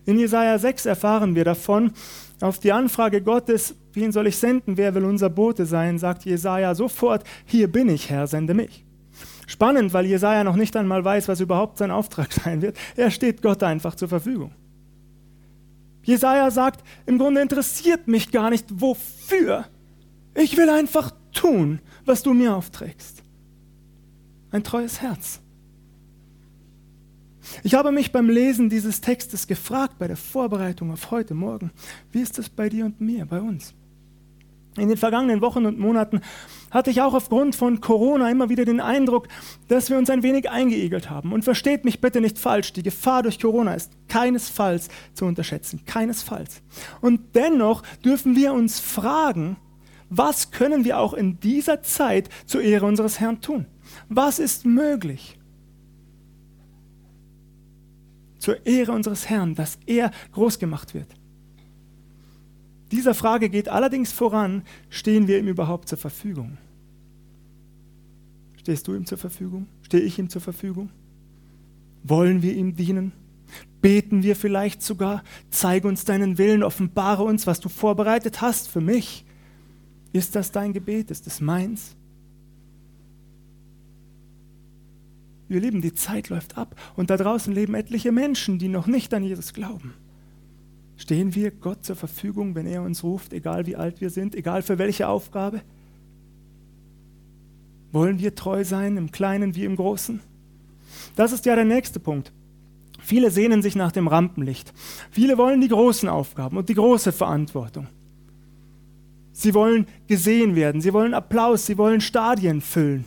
In 0.05 0.17
Jesaja 0.17 0.57
6 0.57 0.87
erfahren 0.87 1.35
wir 1.35 1.45
davon, 1.45 1.91
auf 2.41 2.59
die 2.59 2.71
Anfrage 2.71 3.21
Gottes, 3.21 3.75
wen 3.93 4.11
soll 4.11 4.27
ich 4.27 4.37
senden, 4.37 4.77
wer 4.77 4.95
will 4.95 5.05
unser 5.05 5.29
Bote 5.29 5.65
sein, 5.65 5.99
sagt 5.99 6.25
Jesaja 6.25 6.75
sofort: 6.75 7.23
Hier 7.45 7.71
bin 7.71 7.87
ich, 7.89 8.09
Herr, 8.09 8.27
sende 8.27 8.53
mich. 8.53 8.83
Spannend, 9.45 9.93
weil 9.93 10.05
Jesaja 10.05 10.43
noch 10.43 10.55
nicht 10.55 10.75
einmal 10.75 11.05
weiß, 11.05 11.27
was 11.27 11.39
überhaupt 11.39 11.77
sein 11.77 11.91
Auftrag 11.91 12.33
sein 12.43 12.61
wird. 12.61 12.77
Er 12.95 13.11
steht 13.11 13.41
Gott 13.41 13.63
einfach 13.63 13.95
zur 13.95 14.07
Verfügung. 14.07 14.51
Jesaja 16.03 16.49
sagt: 16.51 16.83
Im 17.05 17.19
Grunde 17.19 17.41
interessiert 17.41 18.07
mich 18.07 18.31
gar 18.31 18.49
nicht, 18.49 18.65
wofür. 18.69 19.65
Ich 20.33 20.57
will 20.57 20.69
einfach 20.69 21.11
tun, 21.31 21.79
was 22.05 22.23
du 22.23 22.33
mir 22.33 22.55
aufträgst. 22.55 23.23
Ein 24.51 24.63
treues 24.63 25.01
Herz. 25.01 25.41
Ich 27.63 27.73
habe 27.75 27.91
mich 27.91 28.11
beim 28.11 28.29
Lesen 28.29 28.69
dieses 28.69 29.01
Textes 29.01 29.47
gefragt, 29.47 29.99
bei 29.99 30.07
der 30.07 30.17
Vorbereitung 30.17 30.91
auf 30.91 31.11
heute 31.11 31.33
Morgen, 31.33 31.71
wie 32.11 32.21
ist 32.21 32.39
es 32.39 32.49
bei 32.49 32.69
dir 32.69 32.85
und 32.85 32.99
mir, 32.99 33.25
bei 33.25 33.41
uns? 33.41 33.73
In 34.77 34.89
den 34.89 34.97
vergangenen 34.97 35.41
Wochen 35.41 35.65
und 35.65 35.79
Monaten 35.79 36.21
hatte 36.69 36.91
ich 36.91 37.01
auch 37.01 37.15
aufgrund 37.15 37.55
von 37.55 37.81
Corona 37.81 38.29
immer 38.29 38.49
wieder 38.49 38.63
den 38.63 38.79
Eindruck, 38.79 39.27
dass 39.67 39.89
wir 39.89 39.97
uns 39.97 40.09
ein 40.09 40.21
wenig 40.21 40.49
eingeigelt 40.51 41.09
haben. 41.09 41.33
Und 41.33 41.43
versteht 41.43 41.83
mich 41.83 41.99
bitte 41.99 42.21
nicht 42.21 42.37
falsch, 42.37 42.73
die 42.73 42.83
Gefahr 42.83 43.23
durch 43.23 43.39
Corona 43.39 43.73
ist 43.73 43.91
keinesfalls 44.07 44.89
zu 45.13 45.25
unterschätzen, 45.25 45.81
keinesfalls. 45.85 46.61
Und 47.01 47.35
dennoch 47.35 47.81
dürfen 48.05 48.35
wir 48.35 48.53
uns 48.53 48.79
fragen, 48.79 49.57
was 50.09 50.51
können 50.51 50.85
wir 50.85 50.99
auch 50.99 51.13
in 51.13 51.39
dieser 51.39 51.81
Zeit 51.81 52.29
zur 52.45 52.61
Ehre 52.61 52.85
unseres 52.85 53.19
Herrn 53.19 53.41
tun? 53.41 53.65
Was 54.09 54.39
ist 54.39 54.65
möglich? 54.65 55.37
Zur 58.39 58.65
Ehre 58.65 58.91
unseres 58.91 59.29
Herrn, 59.29 59.55
dass 59.55 59.79
er 59.85 60.11
groß 60.31 60.59
gemacht 60.59 60.93
wird. 60.93 61.07
Dieser 62.91 63.13
Frage 63.13 63.49
geht 63.49 63.67
allerdings 63.67 64.11
voran, 64.11 64.63
stehen 64.89 65.27
wir 65.27 65.39
ihm 65.39 65.47
überhaupt 65.47 65.89
zur 65.89 65.97
Verfügung? 65.97 66.57
Stehst 68.57 68.87
du 68.87 68.95
ihm 68.95 69.05
zur 69.05 69.17
Verfügung? 69.17 69.67
Stehe 69.81 70.03
ich 70.03 70.19
ihm 70.19 70.29
zur 70.29 70.41
Verfügung? 70.41 70.89
Wollen 72.03 72.41
wir 72.41 72.53
ihm 72.53 72.75
dienen? 72.75 73.11
Beten 73.81 74.23
wir 74.23 74.35
vielleicht 74.35 74.81
sogar? 74.81 75.23
Zeige 75.49 75.87
uns 75.87 76.05
deinen 76.05 76.37
Willen, 76.37 76.63
offenbare 76.63 77.23
uns, 77.23 77.47
was 77.47 77.59
du 77.59 77.69
vorbereitet 77.69 78.41
hast 78.41 78.67
für 78.69 78.81
mich. 78.81 79.25
Ist 80.13 80.35
das 80.35 80.51
dein 80.51 80.73
Gebet? 80.73 81.11
Ist 81.11 81.27
es 81.27 81.41
meins? 81.41 81.95
Wir 85.47 85.61
leben, 85.61 85.81
die 85.81 85.93
Zeit 85.93 86.29
läuft 86.29 86.57
ab 86.57 86.75
und 86.95 87.09
da 87.09 87.17
draußen 87.17 87.53
leben 87.53 87.73
etliche 87.73 88.11
Menschen, 88.11 88.59
die 88.59 88.67
noch 88.67 88.87
nicht 88.87 89.13
an 89.13 89.23
Jesus 89.23 89.53
glauben. 89.53 89.93
Stehen 90.97 91.35
wir 91.35 91.51
Gott 91.51 91.85
zur 91.85 91.95
Verfügung, 91.95 92.55
wenn 92.55 92.65
er 92.65 92.81
uns 92.81 93.03
ruft, 93.03 93.31
egal 93.31 93.65
wie 93.67 93.75
alt 93.75 94.01
wir 94.01 94.09
sind, 94.09 94.35
egal 94.35 94.61
für 94.61 94.77
welche 94.77 95.07
Aufgabe? 95.07 95.61
Wollen 97.91 98.19
wir 98.19 98.35
treu 98.35 98.63
sein, 98.63 98.97
im 98.97 99.11
Kleinen 99.11 99.55
wie 99.55 99.63
im 99.63 99.75
Großen? 99.75 100.19
Das 101.15 101.31
ist 101.31 101.45
ja 101.45 101.55
der 101.55 101.65
nächste 101.65 101.99
Punkt. 101.99 102.33
Viele 102.99 103.31
sehnen 103.31 103.61
sich 103.61 103.75
nach 103.75 103.91
dem 103.91 104.07
Rampenlicht. 104.07 104.73
Viele 105.11 105.37
wollen 105.37 105.61
die 105.61 105.69
großen 105.69 106.09
Aufgaben 106.09 106.57
und 106.57 106.67
die 106.67 106.73
große 106.73 107.11
Verantwortung. 107.11 107.87
Sie 109.31 109.53
wollen 109.53 109.85
gesehen 110.07 110.55
werden, 110.55 110.81
sie 110.81 110.93
wollen 110.93 111.13
Applaus, 111.13 111.67
sie 111.67 111.77
wollen 111.77 112.01
Stadien 112.01 112.59
füllen. 112.59 113.05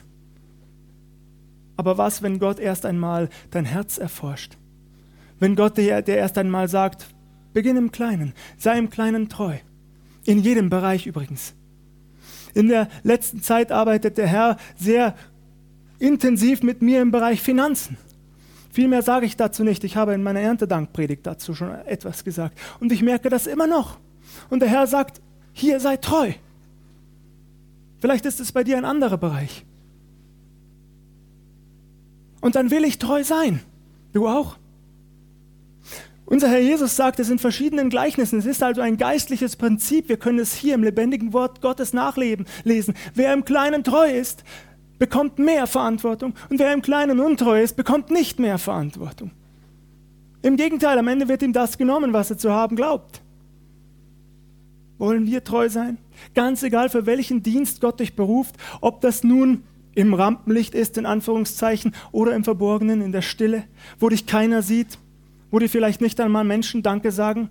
Aber 1.80 1.96
was, 1.96 2.20
wenn 2.20 2.38
Gott 2.38 2.60
erst 2.60 2.84
einmal 2.84 3.30
dein 3.52 3.64
Herz 3.64 3.96
erforscht? 3.96 4.58
Wenn 5.38 5.56
Gott 5.56 5.78
dir, 5.78 6.02
dir 6.02 6.16
erst 6.16 6.36
einmal 6.36 6.68
sagt, 6.68 7.06
beginn 7.54 7.78
im 7.78 7.90
Kleinen, 7.90 8.34
sei 8.58 8.76
im 8.76 8.90
Kleinen 8.90 9.30
treu. 9.30 9.54
In 10.26 10.40
jedem 10.40 10.68
Bereich 10.68 11.06
übrigens. 11.06 11.54
In 12.52 12.68
der 12.68 12.90
letzten 13.02 13.40
Zeit 13.40 13.72
arbeitet 13.72 14.18
der 14.18 14.26
Herr 14.26 14.58
sehr 14.76 15.14
intensiv 15.98 16.62
mit 16.62 16.82
mir 16.82 17.00
im 17.00 17.12
Bereich 17.12 17.40
Finanzen. 17.40 17.96
Viel 18.70 18.86
mehr 18.86 19.00
sage 19.00 19.24
ich 19.24 19.38
dazu 19.38 19.64
nicht. 19.64 19.82
Ich 19.82 19.96
habe 19.96 20.12
in 20.12 20.22
meiner 20.22 20.40
Erntedankpredigt 20.40 21.26
dazu 21.26 21.54
schon 21.54 21.74
etwas 21.86 22.24
gesagt. 22.24 22.58
Und 22.78 22.92
ich 22.92 23.00
merke 23.00 23.30
das 23.30 23.46
immer 23.46 23.66
noch. 23.66 23.96
Und 24.50 24.60
der 24.60 24.68
Herr 24.68 24.86
sagt, 24.86 25.22
hier 25.54 25.80
sei 25.80 25.96
treu. 25.96 26.32
Vielleicht 28.00 28.26
ist 28.26 28.38
es 28.38 28.52
bei 28.52 28.64
dir 28.64 28.76
ein 28.76 28.84
anderer 28.84 29.16
Bereich. 29.16 29.64
Und 32.40 32.55
dann 32.55 32.70
will 32.70 32.85
ich 32.85 32.98
treu 32.98 33.22
sein. 33.24 33.61
Du 34.12 34.26
auch? 34.26 34.57
Unser 36.24 36.48
Herr 36.48 36.61
Jesus 36.61 36.94
sagt 36.94 37.18
es 37.18 37.29
in 37.29 37.40
verschiedenen 37.40 37.90
Gleichnissen. 37.90 38.38
Es 38.38 38.46
ist 38.46 38.62
also 38.62 38.81
ein 38.81 38.96
geistliches 38.96 39.57
Prinzip. 39.57 40.09
Wir 40.09 40.16
können 40.16 40.38
es 40.38 40.55
hier 40.55 40.74
im 40.74 40.85
lebendigen 40.85 41.33
Wort 41.33 41.61
Gottes 41.61 41.92
nachlesen. 41.92 42.46
Lesen. 42.62 42.94
Wer 43.14 43.33
im 43.33 43.44
Kleinen 43.44 43.83
treu 43.83 44.09
ist, 44.09 44.44
bekommt 45.00 45.40
mehr 45.40 45.66
Verantwortung. 45.66 46.35
Und 46.48 46.61
wer 46.61 46.72
im 46.72 46.83
Kleinen 46.83 47.18
untreu 47.18 47.61
ist, 47.61 47.74
bekommt 47.74 48.11
nicht 48.11 48.38
mehr 48.38 48.59
Verantwortung. 48.59 49.33
Im 50.42 50.57
Gegenteil, 50.57 50.98
am 50.98 51.09
Ende 51.09 51.29
wird 51.29 51.42
ihm 51.42 51.53
das 51.53 51.76
genommen, 51.76 52.12
was 52.12 52.31
er 52.31 52.38
zu 52.38 52.53
haben 52.53 52.76
glaubt. 52.76 53.20
Wollen 54.98 55.26
wir 55.26 55.42
treu 55.42 55.68
sein? 55.68 55.98
Ganz 56.35 56.62
egal, 56.62 56.90
für 56.90 57.07
welchen 57.07 57.42
Dienst 57.42 57.81
Gott 57.81 58.00
dich 58.00 58.14
beruft, 58.14 58.55
ob 58.81 59.00
das 59.00 59.24
nun 59.24 59.64
im 59.94 60.14
Rampenlicht 60.14 60.74
ist, 60.74 60.96
in 60.98 61.07
Anführungszeichen, 61.07 61.94
oder 62.12 62.35
im 62.35 62.44
Verborgenen, 62.44 63.03
in 63.03 63.12
der 63.12 63.22
Stille, 63.22 63.64
wo 63.98 64.09
dich 64.09 64.26
keiner 64.26 64.62
sieht, 64.62 64.98
wo 65.50 65.59
dir 65.59 65.68
vielleicht 65.68 66.00
nicht 66.00 66.20
einmal 66.20 66.44
Menschen 66.44 66.83
Danke 66.83 67.12
sagen, 67.12 67.48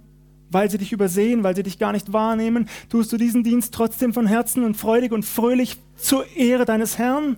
weil 0.52 0.69
sie 0.69 0.78
dich 0.78 0.91
übersehen, 0.91 1.43
weil 1.43 1.56
sie 1.56 1.63
dich 1.63 1.80
gar 1.80 1.91
nicht 1.91 2.13
wahrnehmen, 2.13 2.67
tust 2.89 3.12
du 3.12 3.17
diesen 3.17 3.43
Dienst 3.43 3.73
trotzdem 3.73 4.13
von 4.13 4.25
Herzen 4.25 4.63
und 4.63 4.75
freudig 4.75 5.12
und 5.12 5.25
fröhlich 5.25 5.78
zur 5.95 6.25
Ehre 6.36 6.65
deines 6.65 6.97
Herrn? 6.97 7.38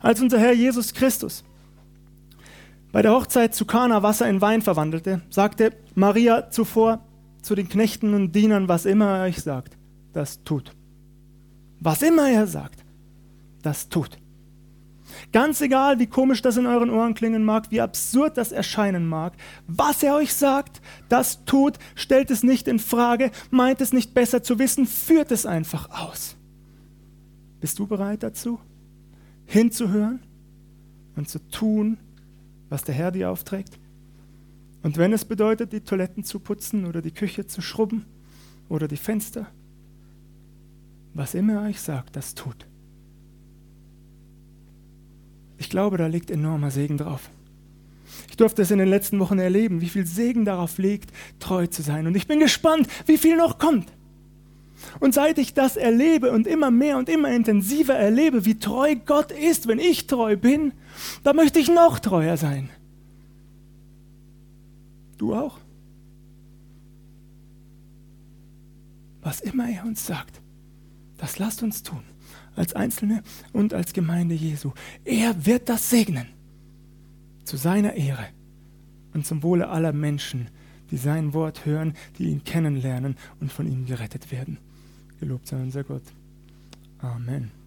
Als 0.00 0.20
unser 0.20 0.38
Herr 0.38 0.52
Jesus 0.52 0.94
Christus 0.94 1.44
bei 2.90 3.02
der 3.02 3.12
Hochzeit 3.12 3.54
zu 3.54 3.66
Kana 3.66 4.02
Wasser 4.02 4.28
in 4.28 4.40
Wein 4.40 4.62
verwandelte, 4.62 5.20
sagte 5.28 5.72
Maria 5.94 6.50
zuvor, 6.50 7.04
zu 7.42 7.54
den 7.54 7.68
Knechten 7.68 8.14
und 8.14 8.32
Dienern, 8.32 8.68
was 8.68 8.86
immer 8.86 9.18
er 9.18 9.24
euch 9.24 9.40
sagt, 9.42 9.76
das 10.12 10.42
tut. 10.42 10.72
Was 11.80 12.02
immer 12.02 12.28
er 12.28 12.46
sagt, 12.46 12.77
das 13.68 13.90
tut. 13.90 14.18
Ganz 15.30 15.60
egal, 15.60 15.98
wie 15.98 16.06
komisch 16.06 16.40
das 16.40 16.56
in 16.56 16.64
euren 16.64 16.88
Ohren 16.88 17.12
klingen 17.12 17.44
mag, 17.44 17.70
wie 17.70 17.82
absurd 17.82 18.38
das 18.38 18.50
erscheinen 18.50 19.06
mag, 19.06 19.34
was 19.66 20.02
er 20.02 20.14
euch 20.14 20.32
sagt, 20.32 20.80
das 21.10 21.44
tut, 21.44 21.78
stellt 21.94 22.30
es 22.30 22.42
nicht 22.42 22.66
in 22.66 22.78
Frage, 22.78 23.30
meint 23.50 23.82
es 23.82 23.92
nicht 23.92 24.14
besser 24.14 24.42
zu 24.42 24.58
wissen, 24.58 24.86
führt 24.86 25.30
es 25.32 25.44
einfach 25.44 25.90
aus. 25.90 26.36
Bist 27.60 27.78
du 27.78 27.86
bereit 27.86 28.22
dazu, 28.22 28.58
hinzuhören 29.44 30.20
und 31.16 31.28
zu 31.28 31.38
tun, 31.50 31.98
was 32.70 32.84
der 32.84 32.94
Herr 32.94 33.10
dir 33.10 33.30
aufträgt? 33.30 33.78
Und 34.82 34.96
wenn 34.96 35.12
es 35.12 35.26
bedeutet, 35.26 35.72
die 35.74 35.80
Toiletten 35.80 36.24
zu 36.24 36.38
putzen 36.38 36.86
oder 36.86 37.02
die 37.02 37.12
Küche 37.12 37.46
zu 37.46 37.60
schrubben 37.60 38.06
oder 38.70 38.88
die 38.88 38.96
Fenster, 38.96 39.46
was 41.12 41.34
immer 41.34 41.54
er 41.54 41.68
euch 41.68 41.80
sagt, 41.80 42.16
das 42.16 42.34
tut. 42.34 42.66
Ich 45.58 45.70
glaube, 45.70 45.98
da 45.98 46.06
liegt 46.06 46.30
enormer 46.30 46.70
Segen 46.70 46.96
drauf. 46.96 47.30
Ich 48.30 48.36
durfte 48.36 48.62
es 48.62 48.70
in 48.70 48.78
den 48.78 48.88
letzten 48.88 49.18
Wochen 49.18 49.38
erleben, 49.38 49.80
wie 49.80 49.88
viel 49.88 50.06
Segen 50.06 50.44
darauf 50.44 50.78
liegt, 50.78 51.10
treu 51.40 51.66
zu 51.66 51.82
sein. 51.82 52.06
Und 52.06 52.16
ich 52.16 52.26
bin 52.26 52.40
gespannt, 52.40 52.88
wie 53.06 53.18
viel 53.18 53.36
noch 53.36 53.58
kommt. 53.58 53.88
Und 55.00 55.12
seit 55.14 55.38
ich 55.38 55.54
das 55.54 55.76
erlebe 55.76 56.30
und 56.30 56.46
immer 56.46 56.70
mehr 56.70 56.98
und 56.98 57.08
immer 57.08 57.32
intensiver 57.32 57.94
erlebe, 57.94 58.44
wie 58.44 58.58
treu 58.58 58.94
Gott 58.94 59.32
ist, 59.32 59.66
wenn 59.66 59.80
ich 59.80 60.06
treu 60.06 60.36
bin, 60.36 60.72
da 61.24 61.32
möchte 61.32 61.58
ich 61.58 61.68
noch 61.68 61.98
treuer 61.98 62.36
sein. 62.36 62.70
Du 65.16 65.34
auch? 65.34 65.58
Was 69.20 69.40
immer 69.40 69.68
er 69.68 69.84
uns 69.84 70.06
sagt, 70.06 70.40
das 71.18 71.38
lasst 71.38 71.62
uns 71.62 71.82
tun, 71.82 72.02
als 72.58 72.74
Einzelne 72.74 73.22
und 73.52 73.74
als 73.74 73.92
Gemeinde 73.92 74.34
Jesu. 74.34 74.72
Er 75.04 75.46
wird 75.46 75.68
das 75.68 75.90
segnen, 75.90 76.26
zu 77.44 77.56
seiner 77.56 77.94
Ehre 77.94 78.26
und 79.14 79.26
zum 79.26 79.42
Wohle 79.42 79.68
aller 79.68 79.92
Menschen, 79.92 80.48
die 80.90 80.96
sein 80.96 81.34
Wort 81.34 81.66
hören, 81.66 81.94
die 82.18 82.24
ihn 82.24 82.44
kennenlernen 82.44 83.16
und 83.40 83.52
von 83.52 83.66
ihm 83.66 83.86
gerettet 83.86 84.30
werden. 84.30 84.58
Gelobt 85.20 85.46
sei 85.46 85.56
unser 85.56 85.84
Gott. 85.84 86.04
Amen. 86.98 87.57